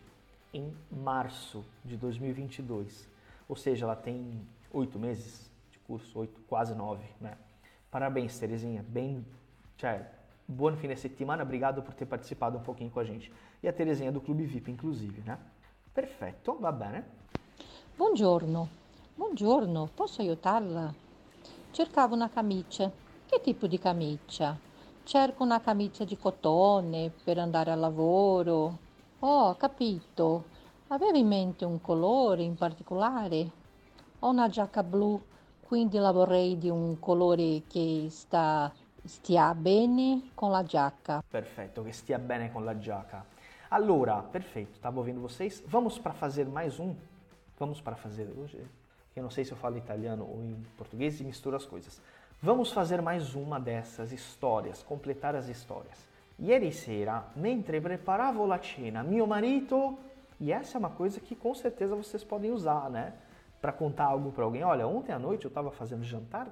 em 0.54 0.72
março 0.92 1.66
de 1.84 1.98
2022. 1.98 3.10
Ou 3.50 3.56
seja, 3.56 3.86
ela 3.86 3.96
tem 3.96 4.48
oito 4.72 5.00
meses 5.00 5.50
de 5.72 5.80
curso, 5.80 6.20
oito, 6.20 6.40
quase 6.42 6.76
nove, 6.76 7.06
né? 7.20 7.36
Parabéns, 7.90 8.38
Terezinha. 8.38 8.86
Bem, 8.88 9.26
cioè, 9.78 10.06
buon 10.48 10.76
fine 10.76 10.96
settimana. 10.96 11.42
Obrigado 11.42 11.82
por 11.82 11.96
ter 11.96 12.06
participado 12.06 12.60
um 12.60 12.62
pouquinho 12.62 12.92
com 12.92 13.00
a 13.00 13.04
gente. 13.04 13.34
E 13.64 13.68
a 13.68 13.74
Terezinha 13.74 14.10
é 14.10 14.12
do 14.12 14.22
Clube 14.22 14.46
VIP, 14.46 14.70
inclusive, 14.70 15.24
né? 15.24 15.40
Perfetto, 15.92 16.54
va 16.60 16.72
bene. 16.72 17.04
Buongiorno, 17.96 18.68
buongiorno, 19.16 19.90
posso 19.94 20.22
aiutarla? 20.22 20.92
Cercavo 21.72 22.16
una 22.16 22.30
camicia. 22.30 22.92
Che 23.26 23.42
tipo 23.42 23.68
di 23.68 23.78
camicia? 23.78 24.58
Cerco 25.04 25.44
una 25.44 25.62
camicia 25.62 26.04
di 26.04 26.18
cotone 26.18 27.12
per 27.24 27.38
andare 27.38 27.70
al 27.70 27.80
lavoro. 27.80 28.78
Oh, 29.20 29.56
capito. 29.56 30.46
Avevo 30.88 31.18
in 31.18 31.28
mente 31.28 31.64
un 31.64 31.80
colore 31.80 32.42
in 32.42 32.56
particolare? 32.56 33.52
Ho 34.20 34.30
una 34.30 34.50
giacca 34.50 34.84
blu, 34.84 35.22
quindi 35.62 35.98
la 35.98 36.12
vorrei 36.12 36.58
di 36.58 36.70
un 36.70 36.98
colore 36.98 37.64
che 37.68 38.08
sta, 38.10 38.74
stia 39.04 39.54
bene 39.54 40.32
con 40.34 40.50
la 40.50 40.64
giacca. 40.64 41.24
Perfetto, 41.28 41.84
che 41.84 41.92
stia 41.92 42.18
bene 42.18 42.52
con 42.52 42.66
la 42.66 42.78
giacca. 42.80 43.24
Allora, 43.70 44.22
perfeito, 44.22 44.72
estava 44.74 44.98
ouvindo 44.98 45.22
vocês. 45.22 45.62
Vamos 45.68 46.00
para 46.00 46.14
fazer 46.14 46.48
mais 46.48 46.80
um? 46.80 46.96
Vamos 47.62 47.80
para 47.80 47.96
fazer 47.96 48.28
hoje. 48.36 48.58
Eu 49.16 49.22
não 49.22 49.30
sei 49.30 49.46
se 49.46 49.52
eu 49.52 49.56
falo 49.56 49.78
italiano 49.78 50.28
ou 50.28 50.44
em 50.44 50.66
português 50.76 51.22
e 51.22 51.24
misturo 51.24 51.56
as 51.56 51.64
coisas. 51.64 52.02
Vamos 52.42 52.72
fazer 52.72 53.04
mais 53.04 53.36
uma 53.36 53.60
dessas 53.60 54.12
histórias, 54.12 54.82
completar 54.82 55.36
as 55.36 55.48
histórias. 55.48 55.96
Ieri 56.40 56.72
sera, 56.72 57.24
mentre 57.36 57.80
preparavo 57.80 58.48
la 58.48 58.58
cena, 58.58 59.04
mio 59.04 59.28
marito. 59.28 59.96
E 60.40 60.52
essa 60.52 60.76
é 60.76 60.80
uma 60.80 60.90
coisa 60.90 61.20
que 61.20 61.36
com 61.36 61.54
certeza 61.54 61.96
vocês 61.96 62.24
podem 62.24 62.50
usar, 62.50 62.90
né? 62.90 63.14
Para 63.62 63.72
contar 63.72 64.06
algo 64.06 64.32
para 64.32 64.44
alguém. 64.44 64.64
Olha, 64.64 64.88
ontem 64.88 65.12
à 65.12 65.20
noite 65.20 65.46
eu 65.46 65.50
estava 65.50 65.70
fazendo 65.70 66.04
jantar. 66.04 66.48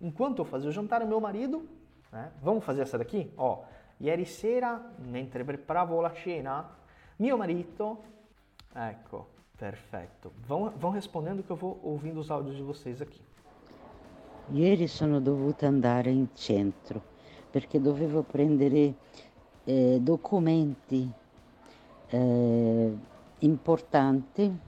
Enquanto 0.00 0.40
eu 0.40 0.44
fazia 0.44 0.68
o 0.68 0.72
jantar, 0.72 1.00
o 1.00 1.06
meu 1.06 1.20
marido. 1.20 1.64
Né? 2.10 2.32
Vamos 2.42 2.64
fazer 2.64 2.82
essa 2.82 2.98
daqui? 2.98 3.32
Ó, 3.36 3.62
ieri 4.00 4.26
sera, 4.26 4.82
mentre 4.98 5.44
preparavo 5.44 6.00
la 6.00 6.12
cena, 6.12 6.70
mio 7.20 7.38
marito. 7.38 7.98
Ecco, 8.74 9.28
perfetto. 9.58 10.32
Vão, 10.46 10.70
vão 10.70 10.90
respondendo 10.90 11.42
que 11.42 11.50
eu 11.50 11.56
vou 11.56 11.80
ouvindo 11.82 12.20
os 12.20 12.30
áudios 12.30 12.56
de 12.56 12.62
vocês 12.62 13.00
aqui. 13.00 13.20
Ieri 14.52 14.86
sono 14.88 15.20
dovuta 15.20 15.66
andare 15.66 16.10
in 16.10 16.28
centro 16.34 17.02
perché 17.50 17.80
dovevo 17.80 18.22
prendere 18.22 18.94
eh, 19.64 19.98
documenti 20.00 21.10
eh, 22.08 22.92
importanti 23.38 24.58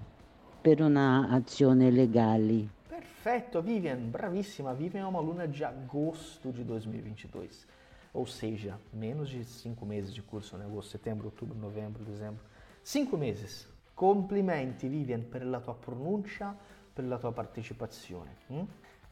per 0.60 0.80
una 0.80 1.28
azione 1.30 1.90
legale. 1.90 2.68
Perfetto, 2.88 3.60
Vivian, 3.60 4.08
bravissima. 4.08 4.72
Vivian 4.72 5.04
é 5.04 5.06
uma 5.06 5.18
aluna 5.18 5.46
de 5.46 5.64
agosto 5.64 6.52
de 6.52 6.62
2022. 6.64 7.66
Ou 8.12 8.24
seja, 8.24 8.78
menos 8.92 9.28
de 9.28 9.44
cinco 9.44 9.84
meses 9.84 10.14
de 10.14 10.22
curso, 10.22 10.56
né? 10.56 10.64
Agosto, 10.64 10.92
setembro, 10.92 11.26
outubro, 11.26 11.58
novembro, 11.58 12.04
dezembro. 12.04 12.42
Cinco 12.82 13.16
meses. 13.16 13.68
Complimenti, 13.96 14.88
Vivian, 14.88 15.26
per 15.26 15.46
la 15.46 15.58
tua 15.58 15.74
pronuncia, 15.74 16.54
per 16.92 17.06
la 17.06 17.16
tua 17.16 17.32
partecipazione. 17.32 18.36
Hum? 18.48 18.66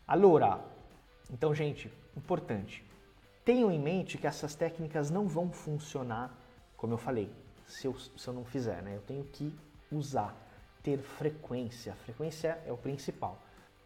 Allora, 0.04 0.62
então, 1.30 1.54
gente, 1.54 1.90
importante. 2.14 2.84
Tenham 3.42 3.70
em 3.70 3.80
mente 3.80 4.18
que 4.18 4.26
essas 4.26 4.54
técnicas 4.54 5.08
não 5.08 5.26
vão 5.26 5.50
funcionar, 5.50 6.36
como 6.76 6.92
eu 6.92 6.98
falei, 6.98 7.32
se 7.66 7.86
eu, 7.86 7.94
se 7.98 8.28
eu 8.28 8.34
não 8.34 8.44
fizer, 8.44 8.82
né? 8.82 8.94
Eu 8.94 9.00
tenho 9.00 9.24
que 9.24 9.50
usar, 9.90 10.36
ter 10.82 10.98
frequência. 10.98 11.94
Frequência 11.94 12.60
é 12.66 12.70
o 12.70 12.76
principal. 12.76 13.38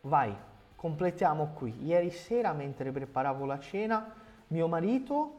Vai, 0.02 0.36
completiamo 0.76 1.54
qui. 1.54 1.76
Ieri 1.80 2.10
sera, 2.10 2.52
mentre 2.52 2.90
preparavo 2.90 3.46
la 3.46 3.60
cena, 3.60 4.16
mio 4.48 4.66
marito 4.66 5.36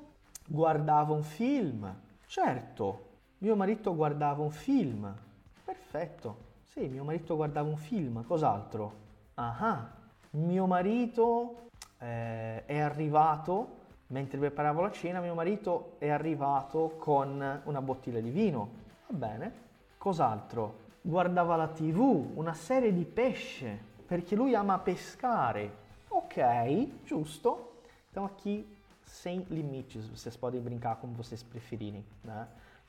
guardava 0.48 1.12
un 1.12 1.24
film. 1.24 1.94
Certo, 2.26 3.02
mio 3.40 3.58
marito 3.58 3.94
guardava 3.94 4.42
un 4.42 4.52
film. 4.52 5.28
Perfetto. 5.70 6.48
Sì, 6.64 6.88
mio 6.88 7.04
marito 7.04 7.36
guardava 7.36 7.70
un 7.70 7.78
film. 7.78 8.26
Cos'altro? 8.26 9.08
Ah, 9.36 9.88
mio 10.32 10.66
marito 10.66 11.70
eh, 12.00 12.66
è 12.66 12.80
arrivato, 12.80 13.78
mentre 14.08 14.40
preparavo 14.40 14.82
la 14.82 14.90
cena, 14.92 15.22
mio 15.22 15.36
marito 15.36 15.94
è 16.00 16.10
arrivato 16.10 16.96
con 16.98 17.62
una 17.64 17.82
bottiglia 17.84 18.20
di 18.20 18.32
vino. 18.32 18.70
Va 19.10 19.16
bene. 19.16 19.54
Cos'altro? 20.00 20.88
Guardava 21.02 21.56
la 21.56 21.68
tv, 21.68 22.32
una 22.34 22.54
serie 22.54 22.92
di 22.92 23.06
pesce, 23.06 23.80
perché 24.08 24.36
lui 24.36 24.56
ama 24.56 24.80
pescare. 24.80 25.72
Ok, 26.08 27.04
giusto. 27.04 27.84
Então 28.10 28.26
aqui 28.26 28.66
sem 29.04 29.46
limites, 29.52 30.08
vocês 30.08 30.36
podem 30.36 30.62
brincar 30.62 30.96
como 30.96 31.14
vocês 31.14 31.44
preferirem, 31.44 32.04
né? 32.24 32.48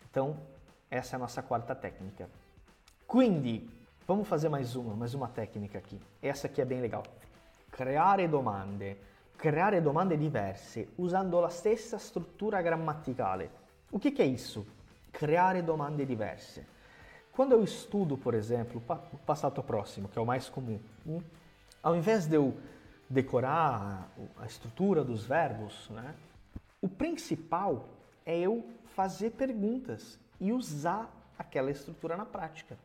Então, 0.09 0.39
essa 0.91 1.15
é 1.15 1.17
a 1.17 1.21
nossa 1.21 1.43
quarta 1.43 1.75
técnica. 1.75 2.29
Quindi, 3.11 3.69
vamos 4.07 4.29
fazer 4.29 4.49
mais 4.49 4.77
uma, 4.77 4.95
mais 4.95 5.15
uma 5.15 5.27
técnica 5.27 5.79
aqui. 5.79 6.01
Essa 6.23 6.47
aqui 6.47 6.63
é 6.63 6.65
bem 6.65 6.81
legal. 6.81 7.03
Creare 7.69 8.29
domande. 8.29 8.97
creare 9.37 9.81
domande 9.81 10.17
diverse 10.17 10.91
usando 10.97 11.41
la 11.41 11.51
stessa 11.51 11.97
struttura 11.97 12.63
grammaticale. 12.63 13.51
O 13.91 13.99
que, 13.99 14.13
que 14.13 14.23
é 14.23 14.27
isso? 14.27 14.65
Creare 15.11 15.61
domande 15.61 16.07
diverse. 16.07 16.65
Quando 17.33 17.51
eu 17.51 17.65
estudo, 17.65 18.17
por 18.17 18.33
exemplo, 18.33 18.81
o 19.13 19.19
passato 19.19 19.61
próximo, 19.61 20.09
que 20.09 20.17
é 20.17 20.23
o 20.23 20.27
mais 20.27 20.49
comum, 20.49 20.79
hum, 21.05 21.21
ao 21.83 21.97
invés 21.97 22.29
de 22.29 22.37
eu 22.37 22.57
decorar 23.09 24.09
a 24.39 24.47
estrutura 24.47 25.03
dos 25.03 25.25
verbos, 25.25 25.91
né, 25.91 26.15
o 26.81 26.89
principal 26.89 27.89
é 28.25 28.39
eu 28.39 28.65
fazer 28.95 29.31
perguntas 29.31 30.17
e 30.41 30.53
usar 30.53 31.11
aquela 31.37 31.73
estrutura 31.73 32.17
na 32.17 32.25
prática. 32.25 32.79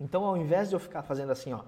Então, 0.00 0.24
ao 0.24 0.36
invés 0.36 0.70
de 0.70 0.74
eu 0.74 0.80
ficar 0.80 1.02
fazendo 1.02 1.30
assim, 1.30 1.52
ó, 1.52 1.62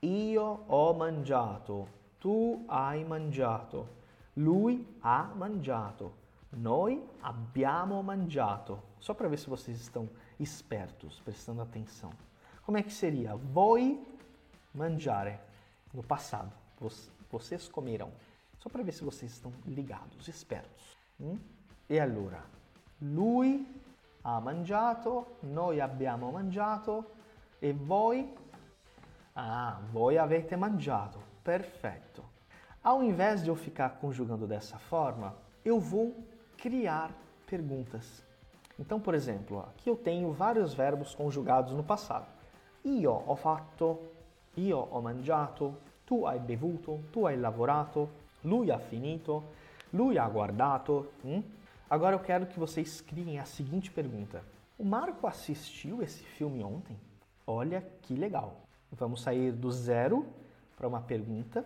io 0.00 0.60
ho 0.68 0.94
mangiato, 0.94 1.88
tu 2.20 2.64
hai 2.68 3.04
mangiato, 3.04 3.88
lui 4.36 4.86
ha 5.02 5.24
mangiato, 5.34 6.12
noi 6.52 7.02
abbiamo 7.20 8.00
mangiato. 8.02 8.78
Só 9.00 9.12
para 9.12 9.28
ver 9.28 9.38
se 9.38 9.50
vocês 9.50 9.80
estão 9.80 10.08
espertos, 10.38 11.20
prestando 11.20 11.60
atenção. 11.60 12.10
Como 12.64 12.78
é 12.78 12.82
que 12.82 12.92
seria? 12.92 13.34
Voi 13.34 14.00
mangiare, 14.72 15.40
no 15.92 16.04
passado. 16.04 16.52
Vocês 17.30 17.68
comerão. 17.68 18.12
Só 18.58 18.68
para 18.68 18.84
ver 18.84 18.92
se 18.92 19.02
vocês 19.02 19.32
estão 19.32 19.52
ligados, 19.66 20.28
espertos. 20.28 20.96
Hum? 21.20 21.36
E 21.90 21.98
allora, 21.98 22.44
lui 23.00 23.66
ha 24.22 24.40
mangiato, 24.40 25.26
noi 25.42 25.80
abbiamo 25.80 26.30
mangiato 26.30 27.04
e 27.62 27.72
voi? 27.72 28.28
Ah, 29.36 29.80
voi 29.92 30.18
avete 30.18 30.56
mangiato. 30.56 31.20
Perfeito. 31.44 32.24
Ao 32.82 33.02
invés 33.04 33.44
de 33.44 33.48
eu 33.48 33.54
ficar 33.54 33.90
conjugando 34.00 34.48
dessa 34.48 34.76
forma, 34.76 35.32
eu 35.64 35.78
vou 35.78 36.12
criar 36.56 37.12
perguntas. 37.46 38.24
Então, 38.76 38.98
por 38.98 39.14
exemplo, 39.14 39.60
aqui 39.60 39.88
eu 39.88 39.94
tenho 39.94 40.32
vários 40.32 40.74
verbos 40.74 41.14
conjugados 41.14 41.72
no 41.72 41.84
passado. 41.84 42.26
Io 42.84 43.12
ho 43.12 43.36
fatto, 43.36 44.00
io 44.56 44.88
ho 44.90 45.00
mangiato, 45.00 45.76
tu 46.04 46.26
hai 46.26 46.40
bevuto, 46.40 46.98
tu 47.12 47.28
hai 47.28 47.36
lavorato, 47.36 48.08
lui 48.42 48.72
ha 48.72 48.78
finito, 48.80 49.44
lui 49.92 50.18
ha 50.18 50.28
guardato. 50.28 51.06
Hum? 51.24 51.44
Agora 51.88 52.16
eu 52.16 52.20
quero 52.20 52.46
que 52.46 52.58
vocês 52.58 53.00
criem 53.00 53.38
a 53.38 53.44
seguinte 53.44 53.88
pergunta: 53.92 54.42
O 54.76 54.84
Marco 54.84 55.28
assistiu 55.28 56.02
esse 56.02 56.24
filme 56.24 56.64
ontem? 56.64 56.96
Olha 57.54 57.84
que 58.00 58.14
legal! 58.14 58.62
Vamos 58.92 59.20
sair 59.20 59.52
do 59.52 59.70
zero 59.70 60.24
para 60.74 60.88
uma 60.88 61.02
pergunta 61.02 61.62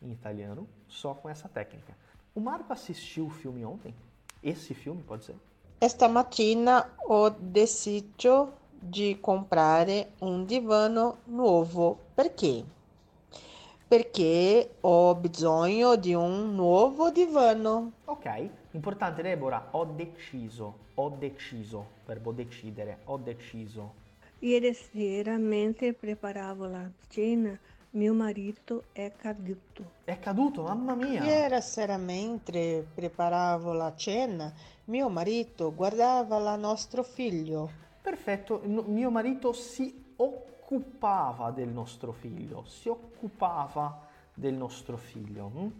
em 0.00 0.10
italiano 0.10 0.66
só 0.88 1.12
com 1.12 1.28
essa 1.28 1.46
técnica. 1.46 1.94
O 2.34 2.40
Marco 2.40 2.72
assistiu 2.72 3.26
o 3.26 3.30
filme 3.30 3.62
ontem? 3.62 3.94
Esse 4.42 4.72
filme 4.72 5.02
pode 5.02 5.24
ser? 5.24 5.36
Esta 5.82 6.08
mattina 6.08 6.94
ho 7.06 7.28
deciso 7.28 8.54
di 8.80 9.18
comprare 9.20 10.12
un 10.20 10.46
divano 10.46 11.18
nuovo. 11.26 11.98
Perché? 12.14 12.64
Perché 13.86 14.76
ho 14.80 15.14
bisogno 15.14 15.96
di 15.96 16.14
un 16.14 16.54
nuovo 16.54 17.10
divano. 17.10 17.92
Ok, 18.06 18.50
importante 18.72 19.20
Deborah, 19.20 19.68
ho 19.72 19.84
deciso, 19.84 20.74
ho 20.94 21.10
deciso, 21.10 21.84
verbo 22.06 22.32
decidere, 22.32 23.00
ho 23.04 23.18
deciso. 23.18 24.06
Ieri 24.40 24.72
sera, 24.72 25.36
mentre 25.36 25.94
preparavo 25.94 26.66
la 26.66 26.88
cena, 27.08 27.58
mio 27.90 28.14
marito 28.14 28.84
è 28.92 29.12
caduto. 29.16 29.94
È 30.04 30.16
caduto, 30.20 30.62
mamma 30.62 30.94
mia! 30.94 31.24
Ieri 31.24 31.60
sera, 31.60 31.96
mentre 31.96 32.86
preparavo 32.94 33.72
la 33.72 33.96
cena, 33.96 34.52
mio 34.84 35.08
marito 35.08 35.74
guardava 35.74 36.38
la 36.38 36.54
nostro 36.54 37.02
figlio. 37.02 37.68
Perfetto, 38.00 38.60
mio 38.64 39.10
marito 39.10 39.52
si 39.52 40.12
occupava 40.14 41.50
del 41.50 41.70
nostro 41.70 42.12
figlio, 42.12 42.64
si 42.64 42.88
occupava 42.88 44.06
del 44.34 44.54
nostro 44.54 44.96
figlio. 44.96 45.50
Hm? 45.52 45.72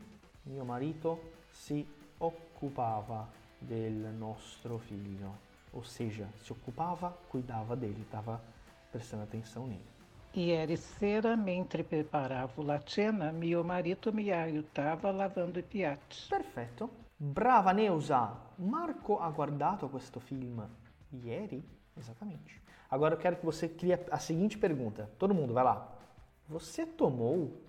Mio 0.50 0.64
marito 0.64 1.30
si 1.52 1.86
occupava 2.18 3.28
del 3.56 3.92
nostro 3.92 4.78
figlio, 4.78 5.46
ou 5.72 5.84
seja, 5.84 6.28
se 6.42 6.52
occupava, 6.52 7.16
cuidava 7.28 7.76
dele, 7.76 8.02
estava 8.02 8.40
prestando 8.90 9.22
atenção 9.24 9.66
nele. 9.66 9.86
Ieri 10.34 10.76
sera, 10.76 11.36
mentre 11.36 11.82
preparavo 11.82 12.62
la 12.62 12.80
cena, 12.84 13.32
mio 13.32 13.64
marito 13.64 14.12
mi 14.12 14.30
aiutava 14.30 15.10
lavando 15.10 15.58
i 15.58 15.62
piatti. 15.62 16.26
Perfetto. 16.28 17.06
Brava 17.16 17.72
Neusa! 17.72 18.36
Marco 18.56 19.18
ha 19.18 19.30
guardato 19.30 19.88
questo 19.88 20.20
film 20.20 20.64
ieri? 21.10 21.62
Esattamente. 21.96 22.62
Agora 22.90 23.14
eu 23.14 23.18
quero 23.18 23.36
que 23.36 23.44
você 23.44 23.68
crie 23.68 23.98
a 24.10 24.18
seguinte 24.18 24.56
pergunta. 24.56 25.10
Todo 25.18 25.34
mundo, 25.34 25.52
vai 25.52 25.64
lá. 25.64 25.88
Você 26.48 26.86
tomou 26.86 27.60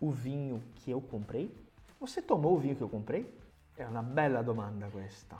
o 0.00 0.10
vinho 0.10 0.62
que 0.74 0.90
eu 0.90 1.00
comprei? 1.00 1.54
Você 2.00 2.20
tomou 2.20 2.56
o 2.56 2.58
vinho 2.58 2.76
que 2.76 2.82
eu 2.82 2.88
comprei? 2.88 3.32
É 3.76 3.86
uma 3.86 4.02
bella 4.02 4.42
domanda 4.42 4.88
questa. 4.90 5.36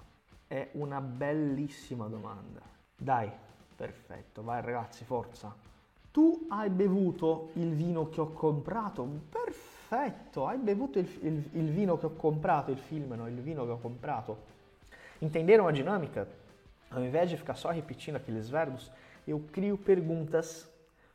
È 0.47 0.71
una 0.73 1.01
bellissima 1.01 2.07
domanda. 2.07 2.61
Dai, 2.97 3.31
perfetto. 3.75 4.43
Vai 4.43 4.63
ragazzi, 4.63 5.05
forza. 5.05 5.55
Tu 6.11 6.47
hai 6.49 6.71
bevuto 6.71 7.51
il 7.55 7.75
vino 7.75 8.09
che 8.09 8.21
ho 8.21 8.33
comprato? 8.33 9.05
Perfetto 9.31 10.47
hai 10.47 10.59
bevuto 10.59 10.99
il, 10.99 11.09
il, 11.23 11.49
il, 11.53 11.71
vino 11.71 11.97
che 11.97 12.07
ho 12.07 12.15
comprato, 12.17 12.71
il 12.73 12.79
film, 12.79 13.13
no? 13.15 13.29
il 13.29 13.41
vino 13.41 13.65
che 13.65 13.71
ho 13.71 13.79
comprato. 13.79 14.55
Entenderam 15.21 15.67
a 15.67 15.73
dinâmica? 15.73 16.27
Ao 16.91 17.03
invés 17.03 17.31
de 17.31 17.37
ficar 17.37 17.57
só 17.57 17.71
repetindo 17.71 18.17
aqueles 18.17 18.49
verbos, 18.49 18.91
eu 19.27 19.41
crio 19.53 19.79
perguntas. 19.79 20.69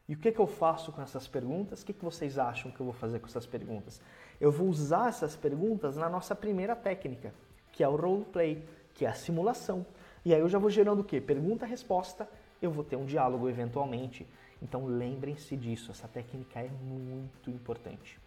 E 0.07 0.13
o 0.13 0.17
que, 0.17 0.31
que 0.31 0.39
eu 0.39 0.47
faço 0.47 0.91
com 0.91 1.01
essas 1.01 1.27
perguntas? 1.27 1.81
O 1.81 1.85
que, 1.85 1.93
que 1.93 2.03
vocês 2.03 2.37
acham 2.37 2.71
que 2.71 2.79
eu 2.79 2.85
vou 2.85 2.93
fazer 2.93 3.19
com 3.19 3.27
essas 3.27 3.45
perguntas? 3.45 4.01
Eu 4.39 4.51
vou 4.51 4.67
usar 4.67 5.09
essas 5.09 5.35
perguntas 5.35 5.95
na 5.95 6.09
nossa 6.09 6.35
primeira 6.35 6.75
técnica, 6.75 7.33
que 7.71 7.83
é 7.83 7.87
o 7.87 7.95
roleplay, 7.95 8.67
que 8.93 9.05
é 9.05 9.09
a 9.09 9.13
simulação. 9.13 9.85
E 10.23 10.33
aí 10.33 10.39
eu 10.39 10.49
já 10.49 10.59
vou 10.59 10.69
gerando 10.69 11.01
o 11.01 11.03
quê? 11.03 11.19
Pergunta-resposta, 11.19 12.29
eu 12.61 12.71
vou 12.71 12.83
ter 12.83 12.95
um 12.95 13.05
diálogo 13.05 13.49
eventualmente. 13.49 14.27
Então 14.61 14.85
lembrem-se 14.85 15.57
disso, 15.57 15.91
essa 15.91 16.07
técnica 16.07 16.59
é 16.59 16.69
muito 16.69 17.49
importante 17.49 18.19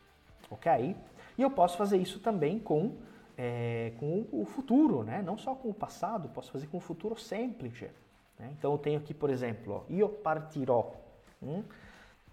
ok? 0.51 0.97
E 1.37 1.43
eu 1.43 1.51
posso 1.51 1.77
fazer 1.77 1.99
isso 1.99 2.21
também 2.21 2.59
com, 2.59 2.95
é, 3.37 3.93
com 3.99 4.27
o 4.33 4.45
futuro, 4.45 5.03
né? 5.03 5.23
não 5.23 5.37
só 5.37 5.55
com 5.55 5.69
o 5.69 5.75
passado, 5.75 6.29
posso 6.29 6.53
fazer 6.53 6.67
com 6.67 6.79
o 6.79 6.81
futuro 6.81 7.19
semplice. 7.19 7.91
Né? 8.39 8.55
Então 8.59 8.73
eu 8.73 8.79
tenho 8.79 8.99
aqui, 8.99 9.13
por 9.13 9.31
exemplo, 9.31 9.85
io 9.89 10.09
partirò, 10.09 10.93
hum? 11.43 11.63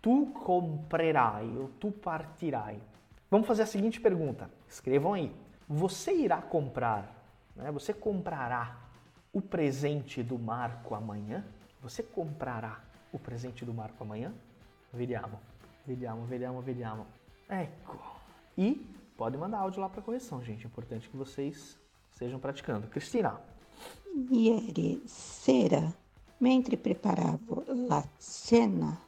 tu 0.01 0.27
comprerai, 0.45 1.47
ou 1.57 1.69
tu 1.79 1.91
partirai. 1.91 2.79
Vamos 3.29 3.47
fazer 3.47 3.63
a 3.63 3.67
seguinte 3.67 3.99
pergunta, 3.99 4.49
escrevam 4.67 5.13
aí. 5.13 5.31
Você 5.67 6.13
irá 6.13 6.41
comprar, 6.41 7.20
né? 7.55 7.71
você 7.71 7.93
comprará 7.93 8.77
o 9.33 9.41
presente 9.41 10.21
do 10.21 10.37
Marco 10.37 10.95
amanhã? 10.95 11.45
Você 11.81 12.03
comprará 12.03 12.79
o 13.11 13.19
presente 13.19 13.65
do 13.65 13.73
Marco 13.73 14.03
amanhã? 14.03 14.33
Vediamo, 14.93 15.39
vediamo, 15.85 16.25
vediamo, 16.25 16.61
vediamo. 16.61 17.07
Ecco. 17.49 17.99
E 18.57 18.85
pode 19.17 19.37
mandar 19.37 19.59
áudio 19.59 19.81
lá 19.81 19.89
para 19.89 20.01
correção, 20.01 20.43
gente. 20.43 20.65
É 20.65 20.67
importante 20.67 21.09
que 21.09 21.17
vocês 21.17 21.77
estejam 22.11 22.39
praticando. 22.39 22.87
Cristina. 22.87 23.39
Ieri 24.29 25.01
sera, 25.05 25.93
mentre 26.39 26.75
preparavo 26.75 27.63
la 27.67 28.03
cena, 28.17 28.99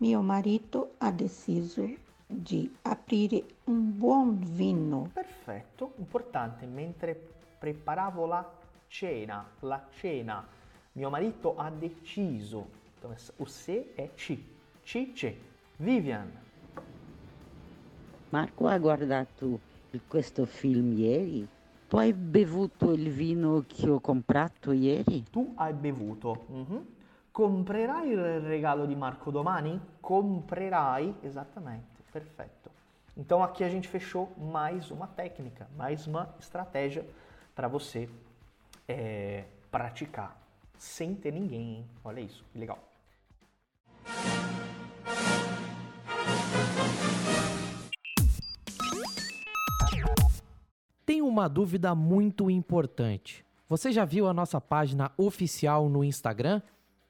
mio 0.00 0.22
marito 0.22 0.90
ha 0.98 1.12
deciso 1.12 1.88
di 2.26 2.70
aprire 2.82 3.44
un 3.64 3.96
buon 3.96 4.36
vino. 4.36 5.10
Perfetto, 5.14 5.92
importante. 5.98 6.66
Mentre 6.66 7.37
preparavo 7.58 8.26
la 8.26 8.44
cena, 8.88 9.44
la 9.60 9.86
cena, 9.90 10.46
mio 10.92 11.10
marito 11.10 11.54
ha 11.56 11.70
deciso. 11.70 12.66
Então, 12.96 13.14
o 13.36 13.44
se 13.46 13.92
è 13.94 14.10
ci. 14.14 14.44
Ci, 14.82 15.14
ci. 15.14 15.36
Vivian. 15.76 16.30
Marco 18.30 18.66
ha 18.66 18.78
guardato 18.78 19.60
questo 20.06 20.44
film 20.44 20.92
ieri? 20.92 21.46
Tu 21.88 21.96
hai 21.96 22.12
bevuto 22.12 22.92
il 22.92 23.10
vino 23.10 23.64
che 23.66 23.88
ho 23.88 24.00
comprato 24.00 24.72
ieri? 24.72 25.24
Tu 25.30 25.52
hai 25.56 25.72
bevuto. 25.72 26.46
Mm-hmm. 26.50 26.78
Comprerai 27.30 28.10
il 28.10 28.40
regalo 28.40 28.84
di 28.84 28.94
Marco 28.94 29.30
domani? 29.30 29.80
Comprerai, 30.00 31.14
esattamente, 31.22 32.02
perfetto. 32.10 32.68
Então 33.16 33.42
aqui 33.42 33.64
a 33.64 33.68
gente 33.68 33.88
fechou 33.88 34.32
mais 34.36 34.90
uma 34.90 35.06
técnica, 35.06 35.66
mais 35.76 36.06
uma 36.06 36.34
estratégia 36.38 37.04
para 37.58 37.66
você 37.66 38.08
é, 38.86 39.42
praticar 39.68 40.40
sem 40.76 41.12
ter 41.12 41.32
ninguém, 41.32 41.78
hein? 41.78 41.86
Olha 42.04 42.20
isso, 42.20 42.44
que 42.52 42.58
legal. 42.60 42.78
uma 51.38 51.48
dúvida 51.48 51.94
muito 51.94 52.50
importante. 52.50 53.44
Você 53.68 53.92
já 53.92 54.04
viu 54.04 54.26
a 54.26 54.34
nossa 54.34 54.60
página 54.60 55.12
oficial 55.16 55.88
no 55.88 56.02
Instagram? 56.02 56.60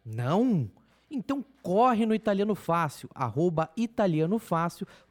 Não? 0.05 0.71
Então 1.11 1.43
corre 1.63 2.05
no 2.05 2.15
Italiano 2.15 2.55
Fácil, 2.55 3.09
arroba 3.15 3.71
Italiano 3.75 4.39
Fácil, 4.39 4.87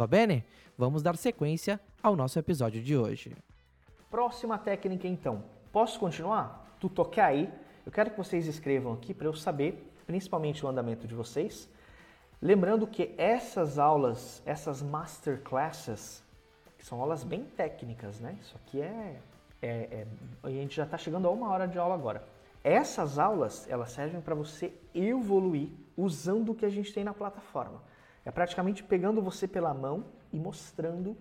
Va 0.00 0.06
bene? 0.06 0.42
Vamos 0.78 1.02
dar 1.02 1.14
sequência 1.14 1.78
ao 2.02 2.16
nosso 2.16 2.38
episódio 2.38 2.82
de 2.82 2.96
hoje. 2.96 3.36
Próxima 4.10 4.56
técnica 4.56 5.06
então. 5.06 5.44
Posso 5.70 6.00
continuar? 6.00 6.74
Tutto 6.80 7.02
ok? 7.02 7.50
Eu 7.84 7.92
quero 7.92 8.10
que 8.10 8.16
vocês 8.16 8.46
escrevam 8.46 8.94
aqui 8.94 9.12
para 9.12 9.26
eu 9.26 9.34
saber, 9.34 9.92
principalmente 10.06 10.64
o 10.64 10.68
andamento 10.70 11.06
de 11.06 11.14
vocês. 11.14 11.68
Lembrando 12.40 12.86
que 12.86 13.14
essas 13.18 13.78
aulas, 13.78 14.42
essas 14.46 14.80
masterclasses, 14.80 16.24
que 16.78 16.86
são 16.86 16.98
aulas 16.98 17.22
bem 17.22 17.44
técnicas, 17.44 18.20
né? 18.20 18.38
Isso 18.40 18.56
aqui 18.56 18.80
é, 18.80 19.20
é, 19.60 19.68
é 19.68 20.06
a 20.42 20.48
gente 20.48 20.74
já 20.74 20.84
está 20.84 20.96
chegando 20.96 21.28
a 21.28 21.30
uma 21.30 21.50
hora 21.50 21.68
de 21.68 21.78
aula 21.78 21.94
agora. 21.94 22.24
Essas 22.64 23.18
aulas, 23.18 23.68
elas 23.68 23.90
servem 23.90 24.22
para 24.22 24.34
você 24.34 24.72
evoluir 24.94 25.68
usando 25.94 26.52
o 26.52 26.54
que 26.54 26.64
a 26.64 26.70
gente 26.70 26.90
tem 26.90 27.04
na 27.04 27.12
plataforma. 27.12 27.89
É 28.24 28.30
praticamente 28.30 28.82
pegando 28.82 29.22
você 29.22 29.48
pela 29.48 29.72
mão 29.72 30.04
e 30.32 30.38
mostrando 30.38 31.16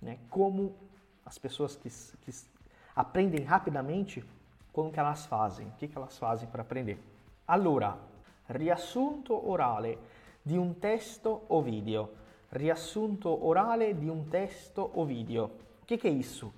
né, 0.00 0.18
como 0.30 0.74
as 1.24 1.38
pessoas 1.38 1.76
que, 1.76 1.90
que, 2.24 2.32
aprendem 2.96 3.44
rapidamente, 3.44 4.24
como 4.72 4.90
que 4.90 4.98
elas 4.98 5.26
fazem, 5.26 5.66
o 5.66 5.72
que, 5.72 5.88
que 5.88 5.96
elas 5.96 6.18
fazem 6.18 6.48
para 6.48 6.62
aprender. 6.62 6.98
Allora, 7.46 7.98
riassunto 8.48 9.48
orale 9.48 9.98
di 10.42 10.56
un 10.56 10.74
testo 10.74 11.44
o 11.48 11.62
video. 11.62 12.10
Riassunto 12.50 13.46
orale 13.46 13.94
di 13.94 14.08
un 14.08 14.28
testo 14.30 14.90
o 14.94 15.04
video. 15.04 15.50
O 15.82 15.86
que, 15.86 15.98
que 15.98 16.08
é 16.08 16.10
isso? 16.10 16.52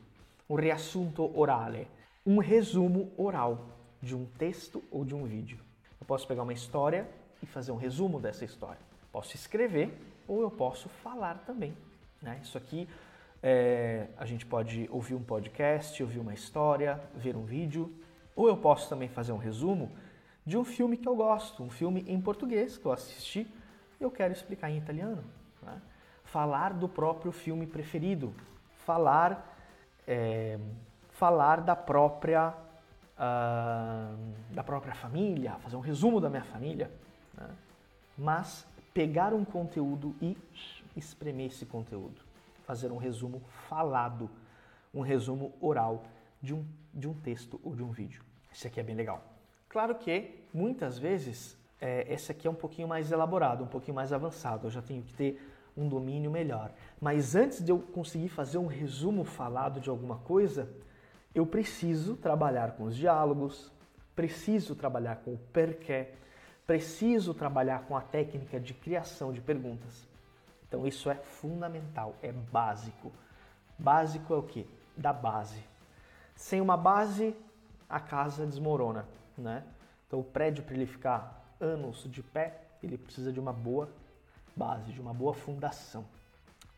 Um 0.49 0.55
riassunto 0.55 1.37
orale. 1.39 1.89
Um 2.25 2.39
resumo 2.39 3.11
oral 3.17 3.67
de 4.01 4.15
um 4.15 4.25
texto 4.39 4.83
ou 4.91 5.05
de 5.05 5.15
um 5.15 5.25
vídeo. 5.25 5.59
Eu 6.01 6.07
posso 6.07 6.27
pegar 6.27 6.43
uma 6.43 6.53
história 6.53 7.09
e 7.43 7.47
fazer 7.47 7.73
um 7.73 7.77
resumo 7.77 8.21
dessa 8.21 8.45
história. 8.45 8.90
Posso 9.13 9.35
escrever 9.35 9.97
ou 10.27 10.43
eu 10.43 10.51
posso 10.51 10.89
falar 10.89 11.39
também. 11.47 11.77
Né? 12.23 12.39
Isso 12.43 12.57
aqui 12.57 12.89
é, 13.43 14.09
a 14.17 14.27
gente 14.27 14.47
pode 14.47 14.89
ouvir 14.91 15.15
um 15.15 15.23
podcast, 15.23 16.03
ouvir 16.03 16.19
uma 16.19 16.35
história, 16.35 17.01
ver 17.15 17.37
um 17.37 17.45
vídeo, 17.45 17.93
ou 18.37 18.49
eu 18.49 18.57
posso 18.57 18.89
também 18.89 19.09
fazer 19.09 19.33
um 19.33 19.39
resumo 19.39 19.91
de 20.47 20.57
um 20.57 20.65
filme 20.65 20.97
que 20.97 21.09
eu 21.09 21.17
gosto, 21.17 21.63
um 21.63 21.71
filme 21.71 22.05
em 22.07 22.21
português 22.21 22.79
que 22.79 22.87
eu 22.87 22.93
assisti 22.93 23.47
e 24.01 24.03
eu 24.03 24.11
quero 24.11 24.33
explicar 24.33 24.71
em 24.71 24.79
italiano. 24.79 25.25
Né? 25.63 25.81
Falar 26.25 26.73
do 26.73 26.89
próprio 26.89 27.33
filme 27.33 27.67
preferido, 27.67 28.33
falar, 28.85 29.57
é, 30.07 30.59
falar 31.11 31.61
da 31.61 31.75
própria 31.75 32.55
uh, 33.21 34.17
da 34.51 34.65
própria 34.65 34.95
família, 34.95 35.53
fazer 35.59 35.77
um 35.77 35.81
resumo 35.81 36.21
da 36.21 36.31
minha 36.31 36.45
família, 36.45 36.91
né? 37.35 37.51
mas 38.17 38.67
pegar 39.01 39.33
um 39.33 39.47
conteúdo 39.47 40.15
e 40.21 40.37
espremer 40.95 41.47
esse 41.47 41.65
conteúdo, 41.65 42.21
fazer 42.67 42.93
um 42.93 42.99
resumo 42.99 43.41
falado, 43.67 44.29
um 44.93 45.01
resumo 45.01 45.55
oral 45.59 46.05
de 46.43 46.53
um, 46.53 46.67
de 46.93 47.09
um 47.09 47.15
texto 47.15 47.59
ou 47.65 47.75
de 47.75 47.83
um 47.83 47.91
vídeo. 47.91 48.23
Esse 48.53 48.67
aqui 48.67 48.79
é 48.79 48.83
bem 48.83 48.95
legal. 48.95 49.25
Claro 49.71 49.95
que 49.95 50.45
muitas 50.53 50.99
vezes 50.99 51.57
é, 51.81 52.13
esse 52.13 52.31
aqui 52.31 52.47
é 52.47 52.51
um 52.51 52.55
pouquinho 52.55 52.87
mais 52.87 53.11
elaborado, 53.11 53.65
um 53.65 53.67
pouquinho 53.67 53.95
mais 53.95 54.13
avançado, 54.13 54.67
eu 54.67 54.71
já 54.71 54.83
tenho 54.83 55.03
que 55.03 55.15
ter 55.15 55.51
um 55.75 55.89
domínio 55.89 56.31
melhor. 56.31 56.71
Mas 57.01 57.35
antes 57.35 57.65
de 57.65 57.73
eu 57.73 57.79
conseguir 57.79 58.29
fazer 58.29 58.59
um 58.59 58.67
resumo 58.67 59.25
falado 59.25 59.81
de 59.81 59.89
alguma 59.89 60.19
coisa, 60.19 60.69
eu 61.35 61.47
preciso 61.47 62.17
trabalhar 62.17 62.73
com 62.73 62.85
os 62.85 62.95
diálogos, 62.95 63.73
preciso 64.15 64.75
trabalhar 64.75 65.23
com 65.25 65.33
o 65.33 65.39
porquê, 65.55 66.09
preciso 66.71 67.35
trabalhar 67.35 67.81
com 67.81 67.97
a 67.97 68.01
técnica 68.01 68.61
de 68.61 68.73
criação 68.73 69.33
de 69.33 69.41
perguntas. 69.41 70.07
Então 70.69 70.87
isso 70.87 71.11
é 71.11 71.17
fundamental, 71.17 72.15
é 72.23 72.31
básico. 72.31 73.11
Básico 73.77 74.33
é 74.33 74.37
o 74.37 74.43
que? 74.45 74.65
Da 74.97 75.13
base. 75.13 75.65
Sem 76.37 76.61
uma 76.61 76.77
base, 76.77 77.35
a 77.89 77.99
casa 77.99 78.47
desmorona, 78.47 79.05
né? 79.37 79.65
Então 80.07 80.21
o 80.21 80.23
prédio 80.23 80.63
para 80.63 80.77
ele 80.77 80.87
ficar 80.87 81.45
anos 81.59 82.09
de 82.09 82.23
pé, 82.23 82.61
ele 82.81 82.97
precisa 82.97 83.33
de 83.33 83.41
uma 83.41 83.53
boa 83.53 83.91
base, 84.55 84.93
de 84.93 85.01
uma 85.01 85.13
boa 85.13 85.35
fundação. 85.35 86.05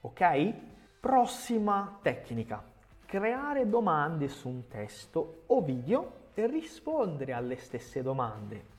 Ok? 0.03 0.55
Próxima 1.03 1.99
técnica. 2.03 2.65
Creare 3.07 3.67
domande 3.67 4.31
su 4.31 4.49
un 4.49 4.63
testo 4.63 5.45
o 5.49 5.61
vídeo 5.61 6.31
e 6.35 6.47
rispondere 6.47 7.35
alle 7.35 7.59
stesse 7.59 8.03
domande 8.03 8.72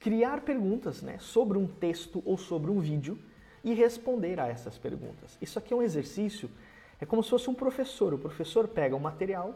criar 0.00 0.40
perguntas 0.40 1.02
né, 1.02 1.18
sobre 1.20 1.58
um 1.58 1.66
texto 1.66 2.22
ou 2.24 2.38
sobre 2.38 2.70
um 2.70 2.80
vídeo 2.80 3.18
e 3.62 3.74
responder 3.74 4.40
a 4.40 4.48
essas 4.48 4.78
perguntas. 4.78 5.36
Isso 5.40 5.58
aqui 5.58 5.74
é 5.74 5.76
um 5.76 5.82
exercício, 5.82 6.50
é 6.98 7.04
como 7.04 7.22
se 7.22 7.28
fosse 7.28 7.50
um 7.50 7.54
professor. 7.54 8.14
O 8.14 8.18
professor 8.18 8.66
pega 8.66 8.96
um 8.96 9.00
material, 9.00 9.54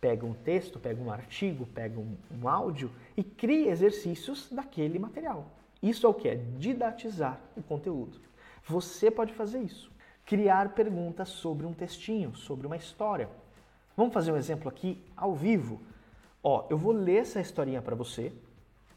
pega 0.00 0.26
um 0.26 0.34
texto, 0.34 0.80
pega 0.80 1.00
um 1.00 1.10
artigo, 1.10 1.66
pega 1.66 1.98
um, 2.00 2.16
um 2.30 2.48
áudio 2.48 2.90
e 3.16 3.22
cria 3.22 3.70
exercícios 3.70 4.48
daquele 4.50 4.98
material. 4.98 5.46
Isso 5.80 6.04
é 6.04 6.08
o 6.08 6.14
que? 6.14 6.28
É 6.28 6.34
didatizar 6.58 7.40
o 7.56 7.62
conteúdo. 7.62 8.20
Você 8.64 9.08
pode 9.08 9.32
fazer 9.32 9.60
isso. 9.60 9.90
Criar 10.24 10.70
perguntas 10.70 11.28
sobre 11.28 11.64
um 11.64 11.72
textinho, 11.72 12.34
sobre 12.34 12.66
uma 12.66 12.76
história. 12.76 13.28
Vamos 13.96 14.12
fazer 14.12 14.32
um 14.32 14.36
exemplo 14.36 14.68
aqui 14.68 15.00
ao 15.16 15.34
vivo. 15.34 15.80
Ó, 16.42 16.66
eu 16.68 16.76
vou 16.76 16.92
ler 16.92 17.18
essa 17.18 17.40
historinha 17.40 17.80
para 17.80 17.94
você, 17.94 18.32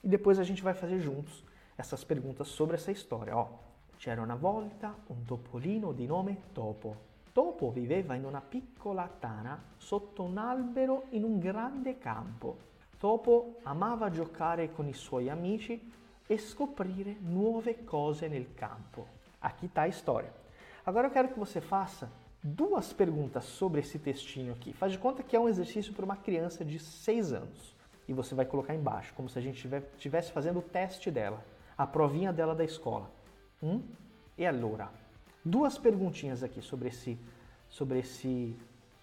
e 0.03 0.07
depois 0.07 0.39
a 0.39 0.43
gente 0.43 0.61
vai 0.61 0.73
fazer 0.73 0.99
juntos 0.99 1.43
essas 1.75 2.03
perguntas 2.03 2.47
sobre 2.47 2.75
essa 2.75 2.91
história. 2.91 3.35
Ó, 3.35 3.47
c'era 3.97 4.21
una 4.21 4.35
volta 4.35 4.95
un 5.07 5.23
topolino 5.25 5.91
di 5.91 6.05
nome 6.05 6.41
Topo. 6.53 7.07
Topo 7.31 7.71
viveva 7.71 8.15
in 8.15 8.25
una 8.25 8.41
piccola 8.41 9.07
tana 9.19 9.61
sotto 9.77 10.23
un 10.23 10.37
albero 10.37 11.05
in 11.11 11.23
un 11.23 11.39
grande 11.39 11.97
campo. 11.97 12.67
Topo 12.97 13.59
amava 13.63 14.09
giocare 14.09 14.73
con 14.73 14.87
i 14.87 14.93
suoi 14.93 15.29
amici 15.29 15.91
e 16.27 16.37
scoprire 16.37 17.15
nuove 17.21 17.83
cose 17.85 18.27
nel 18.27 18.53
campo. 18.53 19.07
Aqui 19.39 19.67
está 19.67 19.83
a 19.83 19.87
história. 19.87 20.33
Agora 20.85 21.07
eu 21.07 21.11
quero 21.11 21.29
que 21.29 21.39
você 21.39 21.61
faça 21.61 22.11
duas 22.41 22.91
perguntas 22.91 23.45
sobre 23.45 23.79
esse 23.79 23.99
textinho 23.99 24.53
aqui. 24.53 24.73
Faz 24.73 24.91
de 24.91 24.97
conta 24.97 25.23
que 25.23 25.35
é 25.35 25.39
um 25.39 25.47
exercício 25.47 25.93
para 25.93 26.05
uma 26.05 26.17
criança 26.17 26.65
de 26.65 26.77
6 26.77 27.33
anos 27.33 27.78
e 28.09 28.13
você 28.13 28.33
vai 28.33 28.45
colocar 28.45 28.73
embaixo, 28.73 29.13
como 29.13 29.29
se 29.29 29.37
a 29.37 29.41
gente 29.41 29.69
estivesse 29.95 30.31
fazendo 30.31 30.57
o 30.57 30.61
teste 30.63 31.11
dela, 31.11 31.45
a 31.77 31.85
provinha 31.85 32.33
dela 32.33 32.55
da 32.55 32.63
escola. 32.63 33.07
Hum? 33.61 33.83
E 34.35 34.47
allora? 34.47 34.89
Duas 35.45 35.77
perguntinhas 35.77 36.41
aqui 36.41 36.59
sobre 36.59 36.87
esse, 36.87 37.15
sobre 37.69 37.99
esse, 37.99 38.55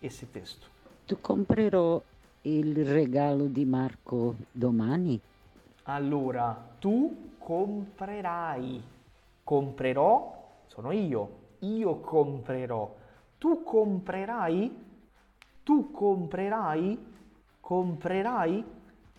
esse 0.02 0.26
texto. 0.26 0.68
Tu 1.06 1.16
comprerò 1.18 2.02
il 2.42 2.84
regalo 2.84 3.46
di 3.46 3.64
Marco 3.64 4.34
domani? 4.52 5.20
Allora, 5.84 6.52
tu 6.80 7.16
comprerai. 7.38 8.82
Comprerò 9.44 10.36
sono 10.66 10.90
io. 10.90 11.44
Io 11.60 11.94
comprerò. 12.00 12.92
Tu 13.38 13.62
comprerai? 13.62 14.76
Tu 15.62 15.90
comprerai? 15.92 16.98
Comprerai? 17.60 18.64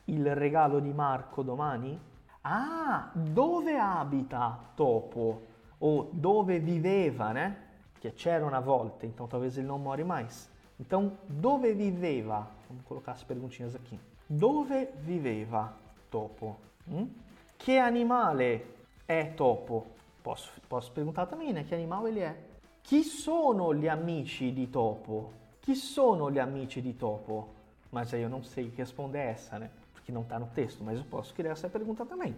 Il 0.07 0.35
regalo 0.35 0.79
di 0.79 0.91
Marco 0.93 1.41
domani? 1.41 1.99
Ah, 2.41 3.09
dove 3.13 3.77
abita 3.77 4.57
Topo? 4.75 5.41
O 5.79 6.09
dove 6.11 6.59
viveva, 6.59 7.31
né? 7.31 7.65
Que 7.99 8.13
c'era 8.13 8.45
una 8.45 8.59
volta, 8.59 9.05
então 9.05 9.27
talvez 9.27 9.57
ele 9.57 9.67
não 9.67 9.79
more 9.79 10.03
mais. 10.03 10.49
Então, 10.79 11.17
dove 11.27 11.73
viveva? 11.73 12.47
Vamos 12.67 12.83
colocar 12.85 13.13
as 13.13 13.23
perguntinhas 13.23 13.75
aqui. 13.75 13.99
Dove 14.29 14.89
viveva 14.99 15.73
Topo? 16.09 16.55
Hum? 16.87 17.09
Que 17.57 17.79
animale 17.79 18.65
é 19.07 19.23
Topo? 19.25 19.87
Posso, 20.23 20.51
posso 20.69 20.91
perguntar 20.91 21.25
também, 21.25 21.51
né? 21.51 21.63
Que 21.63 21.73
animal 21.73 22.07
ele 22.07 22.19
é? 22.19 22.35
Chi 22.83 23.03
sono 23.03 23.73
gli 23.73 23.87
amici 23.87 24.53
di 24.53 24.69
Topo? 24.69 25.33
Chi 25.59 25.75
sono 25.75 26.31
gli 26.31 26.39
amici 26.39 26.81
di 26.81 26.93
Topo? 26.93 27.49
Mas 27.91 28.13
aí 28.13 28.21
eu 28.21 28.29
não 28.29 28.43
sei 28.43 28.71
responder 28.75 29.19
essa, 29.19 29.57
né? 29.57 29.69
Porque 30.07 30.13
não 30.13 30.21
está 30.21 30.39
no 30.39 30.47
texto, 30.47 30.81
mas 30.85 30.97
eu 30.97 31.03
posso 31.03 31.33
criar 31.33 31.51
essa 31.51 31.67
pergunta 31.67 32.05
também. 32.05 32.33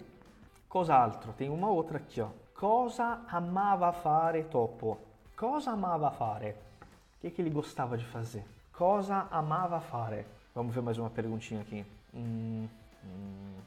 Cos'altro? 0.68 1.34
Tem 1.34 1.52
uma 1.52 1.70
outra 1.70 2.00
aqui, 2.00 2.20
ó. 2.20 2.30
Cosa 2.56 3.22
amava 3.30 3.94
fare 3.94 4.44
Topo? 4.46 4.98
Cosa 5.38 5.70
amava 5.70 6.10
fare? 6.10 6.50
O 6.50 7.22
que, 7.22 7.30
que 7.30 7.40
ele 7.40 7.52
gostava 7.52 7.96
de 7.96 8.04
fazer? 8.06 8.44
Cosa 8.74 9.28
amava 9.30 9.80
fare? 9.80 10.26
Vamos 10.56 10.74
ver 10.74 10.82
mais 10.82 10.98
uma 10.98 11.12
perguntinha 11.12 11.62
aqui. 11.62 11.86
Hum, 12.12 12.68
hum. 13.06 13.58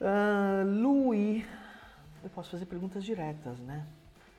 Uh, 0.00 0.64
lui, 0.64 1.46
eu 2.24 2.30
posso 2.30 2.50
fazer 2.50 2.66
perguntas 2.66 3.04
diretas, 3.04 3.56
né? 3.60 3.86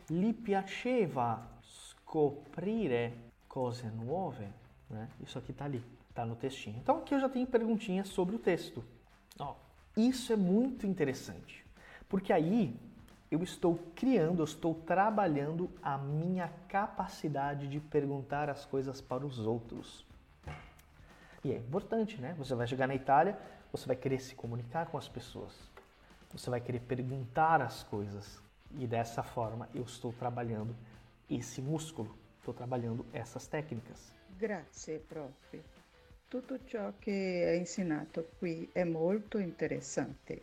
Gli 0.10 0.34
piaceva 0.34 1.40
scoprire 1.64 3.14
cose 3.48 3.88
nuove, 3.88 4.46
né? 4.90 5.08
Isso 5.22 5.40
aqui 5.40 5.54
tá 5.54 5.64
ali, 5.64 5.82
tá 6.18 6.26
no 6.26 6.36
textinho. 6.36 6.78
Então 6.78 6.98
aqui 6.98 7.14
eu 7.14 7.20
já 7.20 7.30
tenho 7.30 7.46
perguntinhas 7.46 8.08
sobre 8.08 8.36
o 8.36 8.40
texto. 8.40 8.84
Ó, 9.38 9.56
isso 9.96 10.34
é 10.34 10.36
muito 10.36 10.88
interessante, 10.88 11.64
porque 12.10 12.34
aí 12.34 12.76
eu 13.30 13.44
estou 13.44 13.78
criando, 13.94 14.40
eu 14.40 14.46
estou 14.46 14.74
trabalhando 14.74 15.70
a 15.82 15.96
minha 15.96 16.52
capacidade 16.68 17.68
de 17.68 17.80
perguntar 17.80 18.50
as 18.50 18.66
coisas 18.66 19.00
para 19.00 19.26
os 19.26 19.38
outros. 19.38 20.04
E 21.44 21.52
é 21.52 21.58
importante, 21.58 22.20
né? 22.20 22.34
Você 22.40 22.56
vai 22.56 22.66
chegar 22.66 22.88
na 22.88 22.96
Itália, 22.96 23.38
você 23.72 23.86
vai 23.86 23.96
querer 23.96 24.20
se 24.20 24.34
comunicar 24.34 24.88
com 24.88 24.98
as 24.98 25.08
pessoas. 25.08 25.54
Você 26.32 26.50
vai 26.50 26.60
querer 26.60 26.80
perguntar 26.80 27.62
as 27.62 27.84
coisas. 27.84 28.42
E 28.72 28.88
dessa 28.88 29.22
forma 29.22 29.70
eu 29.74 29.84
estou 29.84 30.12
trabalhando 30.12 30.76
esse 31.30 31.62
músculo, 31.62 32.18
estou 32.40 32.54
trabalhando 32.54 33.06
essas 33.14 33.46
técnicas. 33.46 34.12
Grazie, 34.38 35.00
prof. 35.00 35.77
Tutto 36.30 36.60
ciò 36.66 36.92
che 37.00 37.46
hai 37.48 37.58
insegnato 37.58 38.32
qui 38.38 38.70
è 38.74 38.84
molto 38.84 39.38
interessante. 39.38 40.42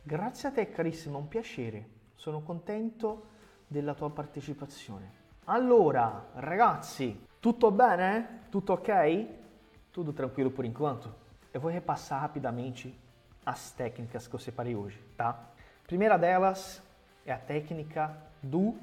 Grazie 0.00 0.50
a 0.50 0.52
te 0.52 0.70
carissima, 0.70 1.18
un 1.18 1.26
piacere. 1.26 1.84
Sono 2.14 2.42
contento 2.42 3.26
della 3.66 3.94
tua 3.94 4.08
partecipazione. 4.08 5.10
Allora, 5.46 6.28
ragazzi, 6.34 7.26
tutto 7.40 7.72
bene? 7.72 8.42
Tutto 8.50 8.74
ok? 8.74 9.26
Tudo 9.90 10.12
tranquilo 10.12 10.50
por 10.50 10.64
enquanto? 10.64 11.12
Eu 11.52 11.60
vou 11.60 11.72
repassar 11.72 12.20
rapidamente 12.20 12.94
as 13.44 13.72
técnicas 13.72 14.28
que 14.28 14.34
eu 14.36 14.38
separei 14.38 14.76
hoje, 14.76 15.02
tá? 15.16 15.52
Primeira 15.88 16.16
delas 16.16 16.80
é 17.24 17.32
a 17.32 17.38
técnica 17.38 18.16
do 18.40 18.78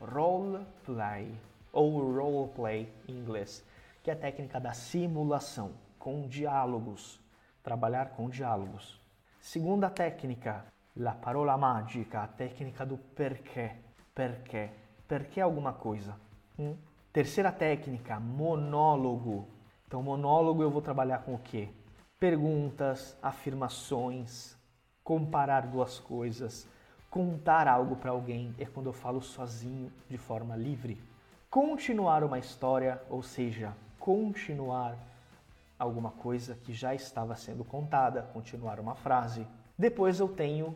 role 0.00 0.66
play 0.84 1.32
ou 1.70 2.12
role 2.12 2.50
play 2.52 2.92
em 3.06 3.12
inglês, 3.12 3.64
que 4.02 4.10
é 4.10 4.14
a 4.14 4.16
técnica 4.16 4.58
da 4.58 4.72
simulação 4.72 5.83
com 6.04 6.28
diálogos, 6.28 7.18
trabalhar 7.62 8.10
com 8.10 8.28
diálogos. 8.28 9.00
Segunda 9.40 9.88
técnica, 9.88 10.66
la 10.94 11.14
parola 11.14 11.56
magica, 11.56 12.22
a 12.22 12.26
técnica 12.26 12.84
do 12.84 12.98
perché, 12.98 13.74
perché, 14.12 14.70
perché 15.08 15.40
alguma 15.40 15.72
coisa. 15.72 16.14
Hum? 16.58 16.76
Terceira 17.10 17.50
técnica, 17.50 18.20
monólogo. 18.20 19.48
Então, 19.86 20.02
monólogo 20.02 20.62
eu 20.62 20.70
vou 20.70 20.82
trabalhar 20.82 21.20
com 21.20 21.36
o 21.36 21.38
quê? 21.38 21.70
Perguntas, 22.20 23.16
afirmações, 23.22 24.58
comparar 25.02 25.62
duas 25.62 25.98
coisas, 25.98 26.68
contar 27.08 27.66
algo 27.66 27.96
para 27.96 28.10
alguém 28.10 28.54
é 28.58 28.66
quando 28.66 28.90
eu 28.90 28.92
falo 28.92 29.22
sozinho, 29.22 29.90
de 30.10 30.18
forma 30.18 30.54
livre. 30.54 31.02
Continuar 31.48 32.22
uma 32.22 32.38
história, 32.38 33.00
ou 33.08 33.22
seja, 33.22 33.74
continuar 33.98 34.98
alguma 35.78 36.10
coisa 36.10 36.54
que 36.54 36.72
já 36.72 36.94
estava 36.94 37.34
sendo 37.36 37.64
contada, 37.64 38.22
continuar 38.32 38.78
uma 38.78 38.94
frase. 38.94 39.46
Depois 39.76 40.20
eu 40.20 40.28
tenho 40.28 40.74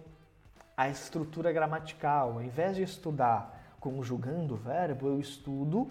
a 0.76 0.88
estrutura 0.88 1.52
gramatical. 1.52 2.32
Ao 2.32 2.42
invés 2.42 2.76
de 2.76 2.82
estudar 2.82 3.76
conjugando 3.80 4.54
o 4.54 4.56
verbo, 4.56 5.06
eu 5.08 5.20
estudo 5.20 5.90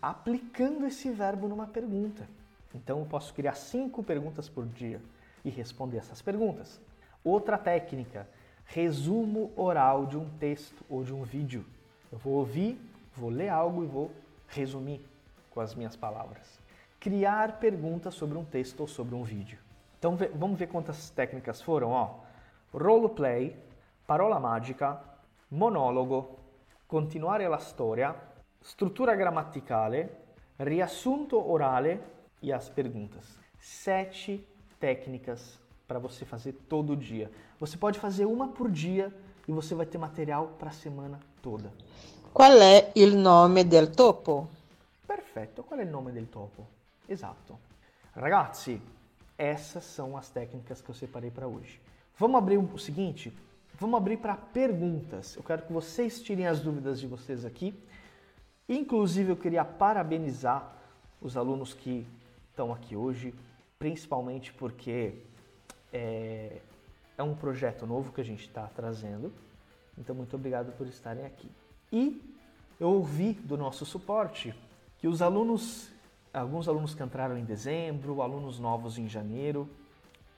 aplicando 0.00 0.86
esse 0.86 1.10
verbo 1.10 1.48
numa 1.48 1.66
pergunta. 1.66 2.28
Então 2.74 3.00
eu 3.00 3.06
posso 3.06 3.32
criar 3.32 3.54
cinco 3.54 4.02
perguntas 4.02 4.48
por 4.48 4.66
dia 4.66 5.00
e 5.44 5.50
responder 5.50 5.98
essas 5.98 6.20
perguntas. 6.20 6.80
Outra 7.24 7.56
técnica, 7.56 8.28
resumo 8.66 9.52
oral 9.56 10.06
de 10.06 10.16
um 10.16 10.28
texto 10.38 10.84
ou 10.88 11.02
de 11.02 11.12
um 11.12 11.22
vídeo. 11.22 11.64
Eu 12.12 12.18
vou 12.18 12.34
ouvir, 12.34 12.78
vou 13.14 13.30
ler 13.30 13.48
algo 13.48 13.82
e 13.82 13.86
vou 13.86 14.10
resumir 14.48 15.00
com 15.50 15.60
as 15.60 15.74
minhas 15.74 15.96
palavras. 15.96 16.65
Criar 17.06 17.60
perguntas 17.60 18.14
sobre 18.14 18.36
um 18.36 18.44
texto 18.44 18.80
ou 18.80 18.88
sobre 18.88 19.14
um 19.14 19.22
vídeo. 19.22 19.60
Então 19.96 20.18
vamos 20.34 20.58
ver 20.58 20.66
quantas 20.66 21.08
técnicas 21.08 21.62
foram, 21.62 21.92
ó. 21.92 22.16
Roleplay, 22.74 23.56
parola 24.04 24.40
magica, 24.40 25.00
monologo, 25.48 26.36
continuare 26.88 27.46
la 27.46 27.58
storia, 27.58 28.12
struttura 28.60 29.14
grammaticale, 29.14 30.10
riassunto 30.58 31.38
orale 31.48 32.00
e 32.42 32.52
as 32.52 32.68
perguntas. 32.68 33.38
Sete 33.56 34.44
técnicas 34.80 35.60
para 35.86 36.00
você 36.00 36.24
fazer 36.24 36.54
todo 36.68 36.96
dia. 36.96 37.30
Você 37.60 37.76
pode 37.76 38.00
fazer 38.00 38.24
uma 38.24 38.48
por 38.48 38.68
dia 38.68 39.14
e 39.46 39.52
você 39.52 39.76
vai 39.76 39.86
ter 39.86 39.98
material 39.98 40.56
para 40.58 40.70
a 40.70 40.72
semana 40.72 41.20
toda. 41.40 41.72
Qual 42.34 42.50
é 42.50 42.90
o 42.96 43.14
nome 43.14 43.62
del 43.62 43.92
topo? 43.92 44.48
Perfetto, 45.06 45.62
qual 45.62 45.78
é 45.78 45.84
o 45.84 45.88
nome 45.88 46.10
del 46.10 46.26
topo? 46.26 46.74
Esatto. 47.08 47.58
Ragazzi, 48.14 48.80
essas 49.38 49.84
são 49.84 50.16
as 50.16 50.30
técnicas 50.30 50.80
que 50.80 50.88
eu 50.88 50.94
separei 50.94 51.30
para 51.30 51.46
hoje. 51.46 51.80
Vamos 52.18 52.38
abrir 52.38 52.56
o 52.56 52.78
seguinte? 52.78 53.32
Vamos 53.78 53.98
abrir 53.98 54.16
para 54.16 54.34
perguntas. 54.36 55.36
Eu 55.36 55.42
quero 55.42 55.62
que 55.62 55.72
vocês 55.72 56.22
tirem 56.22 56.46
as 56.46 56.60
dúvidas 56.60 56.98
de 56.98 57.06
vocês 57.06 57.44
aqui. 57.44 57.78
Inclusive, 58.68 59.32
eu 59.32 59.36
queria 59.36 59.64
parabenizar 59.64 60.74
os 61.20 61.36
alunos 61.36 61.74
que 61.74 62.06
estão 62.50 62.72
aqui 62.72 62.96
hoje, 62.96 63.34
principalmente 63.78 64.52
porque 64.54 65.14
é, 65.92 66.60
é 67.18 67.22
um 67.22 67.34
projeto 67.34 67.86
novo 67.86 68.12
que 68.12 68.20
a 68.20 68.24
gente 68.24 68.46
está 68.46 68.66
trazendo. 68.68 69.32
Então, 69.98 70.16
muito 70.16 70.34
obrigado 70.34 70.72
por 70.72 70.86
estarem 70.86 71.26
aqui. 71.26 71.50
E 71.92 72.34
eu 72.80 72.88
ouvi 72.88 73.34
do 73.34 73.56
nosso 73.56 73.84
suporte 73.84 74.54
que 74.98 75.06
os 75.06 75.20
alunos, 75.20 75.90
alguns 76.38 76.68
alunos 76.68 76.94
que 76.94 77.02
entraram 77.02 77.38
em 77.38 77.44
dezembro, 77.44 78.20
alunos 78.20 78.58
novos 78.58 78.98
em 78.98 79.08
janeiro, 79.08 79.68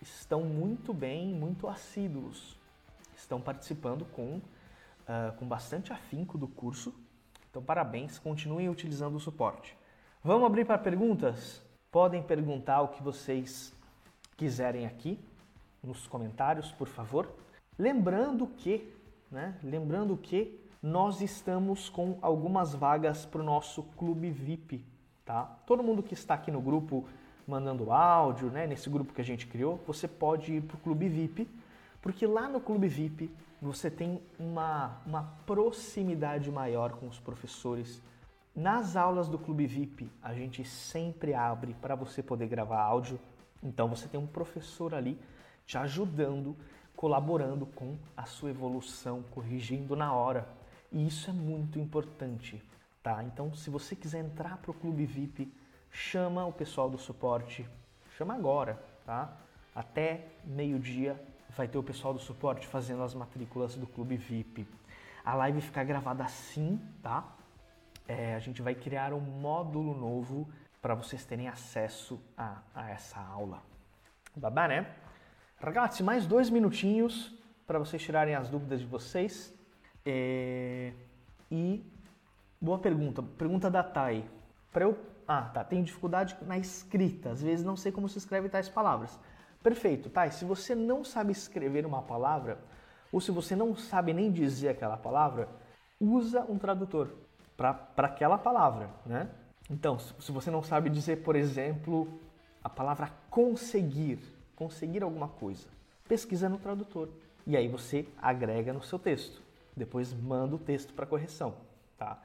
estão 0.01 0.43
muito 0.43 0.95
bem, 0.95 1.35
muito 1.35 1.67
assíduos. 1.69 2.57
Estão 3.17 3.41
participando 3.41 4.05
com, 4.13 4.37
uh, 4.37 5.37
com 5.39 5.47
bastante 5.47 5.93
afinco 5.93 6.39
do 6.39 6.47
curso. 6.47 6.95
Então, 7.51 7.63
parabéns, 7.63 8.19
continuem 8.19 8.69
utilizando 8.69 9.17
o 9.17 9.21
suporte. 9.21 9.77
Vamos 10.23 10.47
abrir 10.47 10.65
para 10.65 10.79
perguntas? 10.79 11.63
Podem 11.91 12.23
perguntar 12.23 12.83
o 12.83 12.89
que 12.89 13.03
vocês 13.03 13.75
quiserem 14.37 14.87
aqui 14.87 15.19
nos 15.83 16.07
comentários, 16.07 16.71
por 16.71 16.87
favor. 16.87 17.29
Lembrando 17.77 18.47
que, 18.47 18.95
né? 19.31 19.59
Lembrando 19.65 20.17
que 20.17 20.61
nós 20.81 21.21
estamos 21.21 21.89
com 21.89 22.19
algumas 22.23 22.73
vagas 22.73 23.27
para 23.27 23.41
o 23.41 23.45
nosso 23.45 23.83
clube 23.97 24.31
VIP, 24.31 24.85
tá? 25.29 25.45
Todo 25.67 25.83
mundo 25.83 26.03
que 26.03 26.15
está 26.15 26.33
aqui 26.33 26.51
no 26.51 26.59
grupo 26.59 27.05
mandando 27.47 27.93
áudio, 27.93 28.49
né? 28.51 28.67
Nesse 28.67 28.89
grupo 28.89 29.13
que 29.13 29.21
a 29.21 29.25
gente 29.25 29.47
criou, 29.47 29.79
você 29.87 30.09
pode 30.09 30.55
ir 30.55 30.63
para 30.63 30.77
o 30.77 30.81
clube 30.81 31.07
VIP, 31.07 31.47
porque 32.01 32.27
lá 32.27 32.49
no 32.49 32.63
clube 32.63 32.89
VIP 32.89 33.31
você 33.61 33.91
tem 33.91 34.23
uma, 34.39 35.03
uma 35.05 35.25
proximidade 35.45 36.51
maior 36.51 36.93
com 36.93 37.07
os 37.07 37.21
professores. 37.21 38.03
Nas 38.57 38.97
aulas 38.97 39.29
do 39.29 39.39
clube 39.39 39.67
VIP, 39.67 40.11
a 40.23 40.33
gente 40.33 40.65
sempre 40.65 41.35
abre 41.35 41.75
para 41.75 41.95
você 41.95 42.23
poder 42.23 42.49
gravar 42.49 42.81
áudio. 42.81 43.21
Então 43.63 43.87
você 43.87 44.09
tem 44.09 44.19
um 44.19 44.27
professor 44.27 44.95
ali 44.95 45.19
te 45.67 45.77
ajudando, 45.77 46.57
colaborando 46.97 47.67
com 47.67 47.99
a 48.17 48.25
sua 48.25 48.49
evolução, 48.49 49.23
corrigindo 49.31 49.95
na 49.95 50.11
hora. 50.11 50.49
E 50.91 51.07
isso 51.07 51.29
é 51.29 51.35
muito 51.35 51.79
importante, 51.79 52.63
tá? 53.03 53.23
Então, 53.25 53.55
se 53.55 53.71
você 53.71 53.95
quiser 53.95 54.21
entrar 54.21 54.59
para 54.59 54.71
o 54.71 54.75
Clube 54.75 55.05
VIP, 55.07 55.53
chama 55.91 56.45
o 56.47 56.53
pessoal 56.53 56.91
do 56.91 56.99
suporte, 56.99 57.69
chama 58.17 58.35
agora, 58.35 58.83
tá? 59.05 59.37
Até 59.75 60.27
meio-dia 60.45 61.21
vai 61.57 61.69
ter 61.69 61.79
o 61.79 61.83
pessoal 61.83 62.13
do 62.13 62.21
suporte 62.21 62.67
fazendo 62.67 63.03
as 63.03 63.15
matrículas 63.15 63.75
do 63.75 63.87
Clube 63.87 64.17
VIP. 64.17 64.67
A 65.25 65.35
live 65.35 65.61
fica 65.61 65.83
gravada 65.85 66.25
assim, 66.25 66.81
tá? 67.03 67.25
É, 68.07 68.35
a 68.35 68.39
gente 68.39 68.63
vai 68.63 68.75
criar 68.75 69.13
um 69.13 69.21
módulo 69.21 69.95
novo 69.95 70.49
para 70.81 70.95
vocês 70.95 71.25
terem 71.25 71.49
acesso 71.49 72.21
a, 72.37 72.63
a 72.75 72.91
essa 72.91 73.21
aula. 73.21 73.63
Bem, 74.37 74.69
né? 74.69 74.95
Ragazzi, 75.61 76.03
mais 76.03 76.27
dois 76.27 76.49
minutinhos 76.49 77.35
para 77.67 77.79
vocês 77.79 78.01
tirarem 78.01 78.35
as 78.35 78.49
dúvidas 78.49 78.81
de 78.81 78.87
vocês. 78.87 79.53
É... 80.07 80.93
E 81.51 81.85
boa 82.61 82.79
pergunta, 82.79 83.23
pergunta 83.23 83.71
da 83.71 83.83
Thay. 83.83 84.25
Para 84.73 84.85
eu 84.85 84.99
Ah, 85.27 85.43
tá. 85.43 85.63
Tenho 85.63 85.85
dificuldade 85.85 86.35
na 86.41 86.57
escrita. 86.57 87.31
Às 87.31 87.43
vezes 87.43 87.63
não 87.65 87.77
sei 87.77 87.93
como 87.93 88.09
se 88.09 88.17
escreve 88.17 88.49
tais 88.49 88.69
palavras. 88.69 89.21
Perfeito? 89.63 90.11
E 90.27 90.31
se 90.31 90.45
você 90.47 90.75
não 90.75 91.05
sabe 91.05 91.33
escrever 91.33 91.85
uma 91.85 92.01
palavra, 92.01 92.59
ou 93.13 93.21
se 93.21 93.31
você 93.31 93.55
não 93.55 93.77
sabe 93.77 94.15
nem 94.15 94.33
dizer 94.33 94.71
aquela 94.71 94.97
palavra, 94.97 95.49
usa 96.01 96.41
um 96.49 96.57
tradutor 96.57 97.11
para 97.57 97.91
aquela 97.97 98.39
palavra, 98.39 98.89
né? 99.05 99.29
Então, 99.69 99.99
se 99.99 100.33
você 100.33 100.51
não 100.51 100.63
sabe 100.63 100.89
dizer, 100.89 101.23
por 101.23 101.37
exemplo, 101.37 102.09
a 102.65 102.71
palavra 102.71 103.13
conseguir, 103.29 104.19
conseguir 104.57 105.03
alguma 105.03 105.29
coisa, 105.29 105.69
pesquisa 106.09 106.49
no 106.49 106.57
tradutor 106.57 107.11
e 107.47 107.55
aí 107.55 107.69
você 107.69 108.09
agrega 108.17 108.73
no 108.73 108.83
seu 108.83 108.99
texto. 108.99 109.43
Depois 109.77 110.15
manda 110.15 110.57
o 110.57 110.59
texto 110.59 110.95
para 110.95 111.05
correção, 111.05 111.55
tá? 111.99 112.19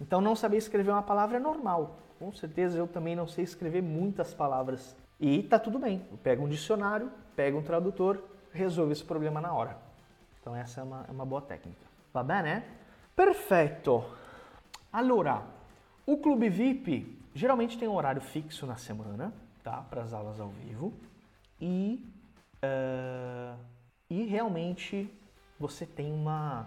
Então, 0.00 0.20
não 0.20 0.34
saber 0.34 0.56
escrever 0.56 0.90
uma 0.90 1.02
palavra 1.02 1.36
é 1.36 1.40
normal. 1.40 1.98
Com 2.18 2.32
certeza 2.32 2.78
eu 2.78 2.86
também 2.86 3.14
não 3.14 3.26
sei 3.26 3.44
escrever 3.44 3.82
muitas 3.82 4.32
palavras 4.32 4.96
e 5.20 5.42
tá 5.42 5.58
tudo 5.58 5.78
bem. 5.78 6.00
Pega 6.22 6.42
um 6.42 6.48
dicionário, 6.48 7.10
pega 7.36 7.56
um 7.56 7.62
tradutor, 7.62 8.22
resolve 8.52 8.92
esse 8.92 9.04
problema 9.04 9.40
na 9.40 9.52
hora. 9.52 9.76
Então 10.40 10.54
essa 10.54 10.80
é 10.80 10.84
uma, 10.84 11.04
é 11.08 11.10
uma 11.10 11.24
boa 11.24 11.42
técnica. 11.42 11.80
Va 12.12 12.22
bene? 12.22 12.62
Perfeito! 13.16 14.04
Allora, 14.92 15.42
o 16.06 16.16
Clube 16.18 16.48
VIP 16.48 17.18
geralmente 17.34 17.78
tem 17.78 17.88
um 17.88 17.94
horário 17.94 18.20
fixo 18.20 18.66
na 18.66 18.76
semana, 18.76 19.32
tá? 19.62 19.78
Para 19.90 20.02
as 20.02 20.12
aulas 20.12 20.38
ao 20.38 20.48
vivo. 20.48 20.92
E, 21.60 22.04
uh, 22.62 23.58
e 24.08 24.24
realmente 24.24 25.10
você 25.58 25.86
tem 25.86 26.12
uma, 26.12 26.66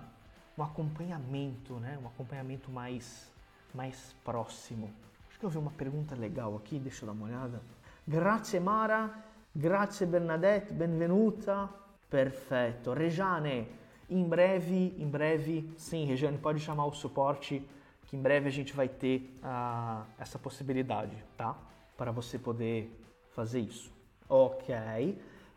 um 0.57 0.63
acompanhamento, 0.63 1.75
né? 1.75 1.99
Um 2.01 2.07
acompanhamento 2.07 2.71
mais, 2.71 3.31
mais 3.73 4.15
próximo. 4.23 4.91
Acho 5.29 5.39
que 5.39 5.45
eu 5.45 5.49
vi 5.49 5.57
uma 5.57 5.71
pergunta 5.71 6.15
legal 6.15 6.55
aqui, 6.55 6.79
deixa 6.79 7.03
eu 7.03 7.07
dar 7.07 7.13
uma 7.13 7.25
olhada. 7.25 7.61
Grazie 8.07 8.59
Mara, 8.59 9.13
grazie 9.55 10.07
Bernadette, 10.07 10.73
benvenuta. 10.73 11.69
Perfetto. 12.09 12.93
Rejane, 12.93 13.67
em 14.09 14.23
breve, 14.23 14.95
em 14.97 15.07
breve, 15.07 15.69
sim, 15.77 16.05
Rejane, 16.05 16.37
pode 16.37 16.59
chamar 16.59 16.85
o 16.85 16.93
suporte, 16.93 17.61
que 18.05 18.15
em 18.15 18.21
breve 18.21 18.47
a 18.47 18.51
gente 18.51 18.73
vai 18.73 18.87
ter 18.87 19.37
uh, 19.43 20.05
essa 20.17 20.39
possibilidade, 20.39 21.23
tá? 21.35 21.55
Para 21.97 22.11
você 22.11 22.39
poder 22.39 22.97
fazer 23.35 23.59
isso. 23.59 23.91
Ok. 24.29 24.73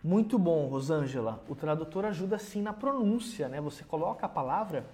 Muito 0.02 0.38
bom, 0.38 0.66
Rosângela. 0.66 1.42
O 1.48 1.54
tradutor 1.54 2.04
ajuda 2.04 2.38
sim 2.38 2.62
na 2.62 2.72
pronúncia, 2.72 3.48
né? 3.48 3.60
Você 3.60 3.84
coloca 3.84 4.26
a 4.26 4.28
palavra 4.28 4.86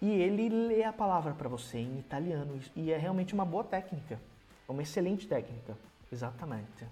e 0.00 0.10
ele 0.10 0.48
lê 0.48 0.84
a 0.84 0.92
palavra 0.92 1.32
para 1.32 1.48
você 1.48 1.78
em 1.78 1.98
italiano. 1.98 2.60
E 2.76 2.92
é 2.92 2.96
realmente 2.96 3.34
uma 3.34 3.44
boa 3.44 3.64
técnica. 3.64 4.20
É 4.68 4.72
uma 4.72 4.82
excelente 4.82 5.26
técnica. 5.26 5.76
Exatamente. 6.12 6.86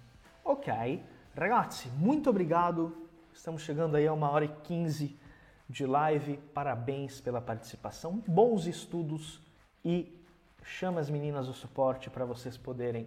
Ok. 0.45 1.03
Ragazzi, 1.35 1.89
muito 1.99 2.31
obrigado 2.31 3.07
Estamos 3.37 3.63
chegando 3.63 3.97
aí 3.97 4.07
a 4.07 4.15
uma 4.15 4.31
hora 4.31 4.47
e 4.47 4.49
quinze 4.65 5.15
de 5.69 5.85
live. 5.85 6.39
Parabéns 6.55 7.21
pela 7.21 7.39
participação, 7.39 8.25
bons 8.27 8.67
estudos 8.67 9.41
e 9.85 10.11
chama 10.65 11.01
as 11.01 11.11
meninas 11.11 11.47
do 11.47 11.53
suporte 11.53 12.09
para 12.09 12.25
vocês 12.25 12.57
poderem 12.57 13.07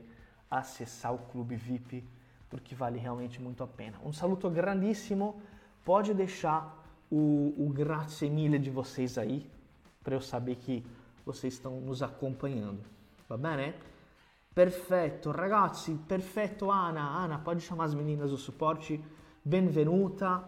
acessar 0.49 1.13
o 1.15 1.17
Clube 1.17 1.55
VIP, 1.55 2.07
porque 2.49 2.75
vale 2.75 2.97
realmente 2.97 3.41
muito 3.41 3.63
a 3.63 3.67
pena. 3.67 3.97
Um 4.03 4.11
saluto 4.11 4.49
grandíssimo. 4.49 5.41
Pode 5.85 6.13
deixar 6.13 6.75
o, 7.09 7.53
o 7.57 7.69
grazie 7.69 8.29
mille 8.29 8.59
de 8.59 8.69
vocês 8.69 9.17
aí, 9.17 9.49
para 10.03 10.15
eu 10.15 10.21
saber 10.21 10.55
que 10.55 10.85
vocês 11.25 11.53
estão 11.53 11.79
nos 11.79 12.01
acompanhando. 12.01 12.83
Va 13.27 13.37
bene? 13.37 13.73
Perfetto, 14.53 15.31
ragazzi, 15.31 15.95
perfetto 16.07 16.71
Ana. 16.71 17.01
Ana, 17.01 17.39
pode 17.39 17.61
chamar 17.61 17.85
as 17.85 17.93
meninas 17.93 18.31
do 18.31 18.37
suporte 18.37 19.01
benvenuta. 19.43 20.43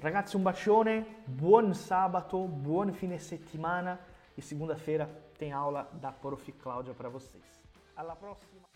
Ragazzi, 0.00 0.36
un 0.36 0.42
bacione, 0.42 1.06
buon 1.26 1.72
sabato, 1.74 2.46
buon 2.46 2.92
fine 2.92 3.18
settimana 3.18 3.98
e 4.36 4.42
segunda-feira 4.42 5.06
tem 5.38 5.52
aula 5.52 5.88
da 5.94 6.12
Prof. 6.12 6.52
Claudia 6.52 6.94
para 6.94 7.08
vocês. 7.08 7.44
Alla 7.96 8.14
prossima! 8.14 8.75